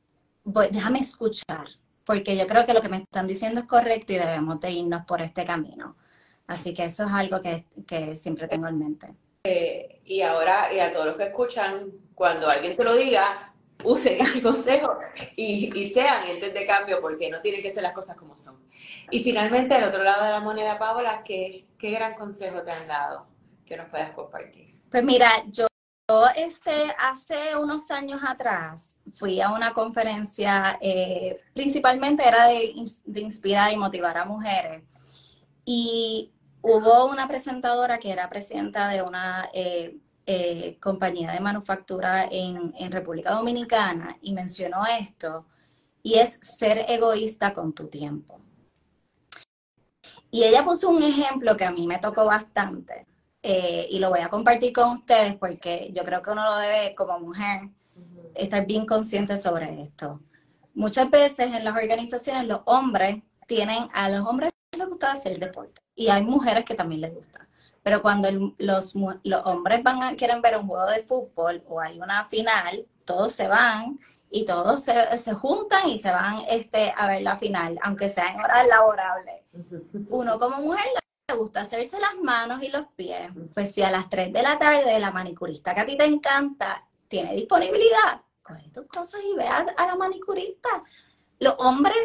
déjame 0.45 1.01
escuchar, 1.01 1.69
porque 2.05 2.37
yo 2.37 2.47
creo 2.47 2.65
que 2.65 2.75
lo 2.75 2.81
que 2.81 2.89
me 2.89 2.99
están 2.99 3.27
diciendo 3.27 3.61
es 3.61 3.67
correcto 3.67 4.13
y 4.13 4.19
debemos 4.19 4.61
de 4.61 4.71
irnos 4.71 5.05
por 5.05 5.21
este 5.21 5.45
camino. 5.45 5.97
Así 6.47 6.75
que 6.75 6.85
eso 6.85 7.05
es 7.05 7.13
algo 7.13 7.41
que, 7.43 7.67
que 7.87 8.17
siempre 8.17 8.49
tengo 8.49 8.67
en 8.67 8.79
mente. 8.79 9.15
Eh, 9.45 10.01
y 10.05 10.23
ahora, 10.23 10.73
y 10.73 10.81
a 10.81 10.93
todos 10.93 11.07
los 11.07 11.17
que 11.17 11.25
escuchan, 11.25 11.93
cuando 12.15 12.49
alguien 12.49 12.77
te 12.77 12.85
lo 12.85 12.95
diga, 12.95 13.54
usen 13.85 14.17
este 14.21 14.43
consejo 14.43 14.99
y, 15.37 15.71
y, 15.79 15.91
sean 15.91 16.29
entes 16.29 16.53
de 16.53 16.65
cambio 16.65 17.01
porque 17.01 17.31
no 17.31 17.41
tienen 17.41 17.63
que 17.63 17.71
ser 17.71 17.83
las 17.83 17.93
cosas 17.93 18.17
como 18.17 18.37
son. 18.37 18.57
Y 19.11 19.23
finalmente, 19.23 19.75
al 19.75 19.85
otro 19.85 20.03
lado 20.03 20.25
de 20.25 20.31
la 20.31 20.41
moneda, 20.41 20.79
Paola, 20.79 21.23
¿qué, 21.25 21.67
qué 21.79 21.91
gran 21.91 22.15
consejo 22.15 22.63
te 22.63 22.73
han 22.73 22.87
dado 22.89 23.27
que 23.65 23.77
nos 23.77 23.89
puedas 23.89 24.11
compartir? 24.11 24.75
Pues 24.91 25.05
mira, 25.05 25.31
yo 25.49 25.67
este, 26.37 26.95
hace 26.99 27.57
unos 27.57 27.91
años 27.91 28.21
atrás 28.27 28.99
fui 29.15 29.41
a 29.41 29.51
una 29.51 29.73
conferencia, 29.73 30.79
eh, 30.81 31.39
principalmente 31.55 32.27
era 32.27 32.47
de, 32.47 32.75
inspirar 33.15 33.73
y 33.73 33.77
motivar 33.77 34.19
a 34.19 34.25
mujeres. 34.25 34.83
Y 35.65 36.31
hubo 36.61 37.07
una 37.07 37.27
presentadora 37.27 37.99
que 37.99 38.13
era 38.13 38.29
presidenta 38.29 38.89
de 38.89 39.03
una 39.03 39.49
eh, 39.55 39.97
eh, 40.27 40.79
compañía 40.81 41.33
de 41.33 41.41
manufactura 41.41 42.27
en, 42.31 42.73
República 42.91 43.33
Dominicana 43.33 44.17
y 44.23 44.33
mencionó 44.33 44.85
esto, 44.87 45.47
y 46.03 46.15
es 46.15 46.39
ser 46.43 46.87
egoísta 46.89 47.53
con 47.53 47.75
tu 47.75 47.89
tiempo. 47.89 48.41
Y 50.31 50.45
ella 50.45 50.65
puso 50.65 50.89
un 50.89 51.03
ejemplo 51.03 51.57
que 51.57 51.65
a 51.65 51.71
mí 51.71 51.87
me 51.87 51.99
tocó 51.99 52.25
bastante 52.27 53.07
eh, 53.43 53.87
y 53.91 53.99
lo 53.99 54.11
voy 54.11 54.21
a 54.21 54.29
compartir 54.29 54.73
con 54.73 54.91
ustedes 54.91 55.37
porque 55.37 55.91
yo 55.93 56.05
creo 56.05 56.23
que 56.23 56.31
uno 56.31 56.45
lo 56.45 56.57
debe 56.57 56.95
como 56.95 57.21
mujer 57.21 57.69
estar 58.35 58.67
bien 58.67 58.87
consciente 58.87 59.37
sobre 59.37 59.83
esto. 59.83 60.21
Muchas 60.75 61.11
veces 61.11 61.53
en 61.53 61.65
las 61.65 61.77
organizaciones 61.77 62.47
los 62.47 62.61
hombres 62.65 63.23
tienen, 63.47 63.89
a 63.93 64.09
los 64.09 64.27
hombres 64.27 64.51
les 64.77 64.89
gusta 64.89 65.13
hacer 65.13 65.39
deporte 65.39 65.81
y 65.95 66.09
hay 66.09 66.23
mujeres 66.25 66.65
que 66.65 66.75
también 66.75 67.03
les 67.03 67.15
gusta. 67.15 67.47
Pero 67.85 68.01
cuando 68.01 68.29
los, 68.59 68.95
los, 69.23 69.45
hombres 69.45 69.83
van 69.83 70.03
a, 70.03 70.17
quieren 70.17 70.41
ver 70.41 70.57
un 70.57 70.67
juego 70.67 70.87
de 70.87 71.01
fútbol 71.01 71.63
o 71.69 71.81
hay 71.81 72.01
una 72.01 72.25
final, 72.25 72.87
todos 73.05 73.33
se 73.33 73.47
van 73.47 73.99
y 74.31 74.47
todos 74.47 74.83
se, 74.83 75.19
se 75.19 75.35
juntan 75.35 75.89
y 75.89 75.99
se 75.99 76.11
van 76.11 76.43
este, 76.49 76.95
a 76.97 77.07
ver 77.07 77.21
la 77.21 77.39
final, 77.39 77.79
aunque 77.83 78.09
sea 78.09 78.33
en 78.33 78.41
horas 78.41 78.67
laborables. 78.67 79.43
Uno 80.09 80.39
como 80.39 80.63
mujer 80.63 80.87
le 81.29 81.37
gusta 81.37 81.61
hacerse 81.61 82.01
las 82.01 82.17
manos 82.23 82.63
y 82.63 82.69
los 82.69 82.87
pies. 82.97 83.31
Pues 83.53 83.73
si 83.73 83.83
a 83.83 83.91
las 83.91 84.09
3 84.09 84.33
de 84.33 84.43
la 84.43 84.59
tarde 84.59 84.99
la 84.99 85.11
manicurista 85.11 85.75
que 85.75 85.83
a 85.83 85.87
ti 85.87 85.99
te 85.99 86.07
encanta 86.07 86.87
tiene 87.07 87.35
disponibilidad, 87.35 88.23
coge 88.43 88.71
tus 88.71 88.87
cosas 88.87 89.21
y 89.23 89.37
ve 89.37 89.47
a, 89.47 89.63
la 89.63 89.95
manicurista. 89.95 90.71
Los 91.39 91.55
hombres 91.59 91.97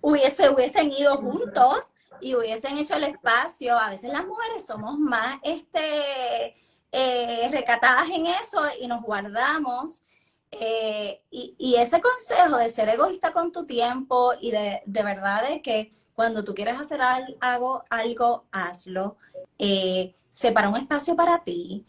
hubiese, 0.00 0.50
hubiesen 0.50 0.90
ido 0.90 1.16
juntos 1.16 1.84
y 2.20 2.34
hubiesen 2.34 2.78
hecho 2.78 2.96
el 2.96 3.04
espacio. 3.04 3.78
A 3.78 3.90
veces 3.90 4.12
las 4.12 4.26
mujeres 4.26 4.66
somos 4.66 4.98
más 4.98 5.38
este, 5.42 6.54
eh, 6.92 7.48
recatadas 7.50 8.08
en 8.10 8.26
eso 8.26 8.62
y 8.80 8.86
nos 8.86 9.02
guardamos. 9.02 10.04
Eh, 10.52 11.22
y, 11.30 11.76
ese 11.76 12.00
consejo 12.00 12.56
de 12.56 12.68
ser 12.70 12.88
egoísta 12.88 13.32
con 13.32 13.52
tu 13.52 13.66
tiempo 13.66 14.32
y 14.40 14.50
de, 14.50 14.82
de 14.84 15.02
verdad 15.04 15.48
de 15.48 15.62
que 15.62 15.92
cuando 16.12 16.42
tú 16.42 16.54
quieres 16.54 16.78
hacer 16.78 17.00
algo, 17.02 17.84
algo 17.88 18.44
hazlo. 18.50 19.16
Eh, 19.58 20.14
separa 20.28 20.68
un 20.68 20.76
espacio 20.76 21.14
para 21.16 21.42
ti. 21.42 21.86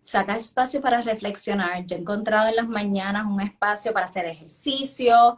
saca 0.00 0.36
espacio 0.36 0.80
para 0.80 1.02
reflexionar. 1.02 1.86
Yo 1.86 1.96
he 1.96 2.00
encontrado 2.00 2.48
en 2.48 2.56
las 2.56 2.68
mañanas 2.68 3.24
un 3.26 3.40
espacio 3.40 3.92
para 3.92 4.06
hacer 4.06 4.26
ejercicio, 4.26 5.36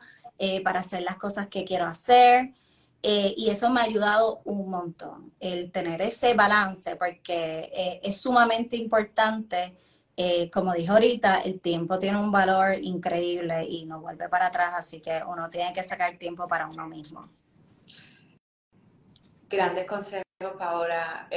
para 0.65 0.81
hacer 0.81 1.03
las 1.03 1.17
cosas 1.17 1.47
que 1.49 1.65
quiero 1.65 1.87
hacer. 1.87 2.53
Eh, 3.07 3.35
y 3.37 3.51
eso 3.51 3.69
me 3.69 3.83
ha 3.83 3.85
ayudado 3.85 4.41
un 4.45 4.71
montón, 4.71 5.35
el 5.39 5.71
tener 5.71 6.01
ese 6.01 6.33
balance, 6.33 6.97
porque 6.97 7.71
eh, 7.71 8.01
es 8.03 8.19
sumamente 8.19 8.77
importante. 8.77 9.77
Eh, 10.17 10.51
como 10.51 10.73
dije 10.73 10.91
ahorita, 10.91 11.43
el 11.43 11.61
tiempo 11.61 11.99
tiene 11.99 12.19
un 12.19 12.33
valor 12.33 12.73
increíble 12.81 13.63
y 13.63 13.85
no 13.85 14.01
vuelve 14.01 14.31
para 14.31 14.47
atrás, 14.47 14.73
así 14.75 15.03
que 15.03 15.21
uno 15.29 15.51
tiene 15.51 15.71
que 15.75 15.83
sacar 15.83 16.17
tiempo 16.17 16.49
para 16.49 16.67
uno 16.67 16.89
mismo. 16.89 17.29
Grandes 19.51 19.85
consejos, 19.85 20.25
Paola. 20.59 21.29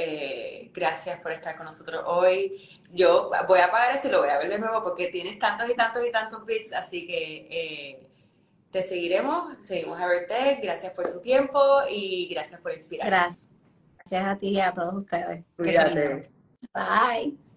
gracias 0.72 1.20
por 1.20 1.32
estar 1.32 1.54
con 1.54 1.66
nosotros 1.66 2.02
hoy. 2.06 2.80
Yo 2.92 3.30
voy 3.46 3.60
a 3.60 3.66
apagar 3.66 3.94
esto 3.94 4.08
y 4.08 4.10
lo 4.12 4.20
voy 4.20 4.30
a 4.30 4.38
ver 4.38 4.48
de 4.48 4.58
nuevo 4.58 4.82
porque 4.82 5.08
tienes 5.08 5.38
tantos 5.38 5.68
y 5.68 5.74
tantos 5.74 6.02
y 6.06 6.10
tantos 6.10 6.46
bits, 6.46 6.72
así 6.72 7.06
que 7.06 8.07
te 8.70 8.82
seguiremos, 8.82 9.56
seguimos 9.60 10.00
a 10.00 10.06
verte. 10.06 10.58
Gracias 10.62 10.92
por 10.92 11.10
tu 11.12 11.20
tiempo 11.20 11.60
y 11.90 12.28
gracias 12.28 12.60
por 12.60 12.72
inspirar. 12.72 13.06
Gracias. 13.06 13.48
Gracias 13.96 14.24
a 14.24 14.38
ti 14.38 14.48
y 14.48 14.60
a 14.60 14.72
todos 14.72 14.94
ustedes. 14.94 15.44
Cuídate. 15.56 16.30
Bye. 16.72 17.47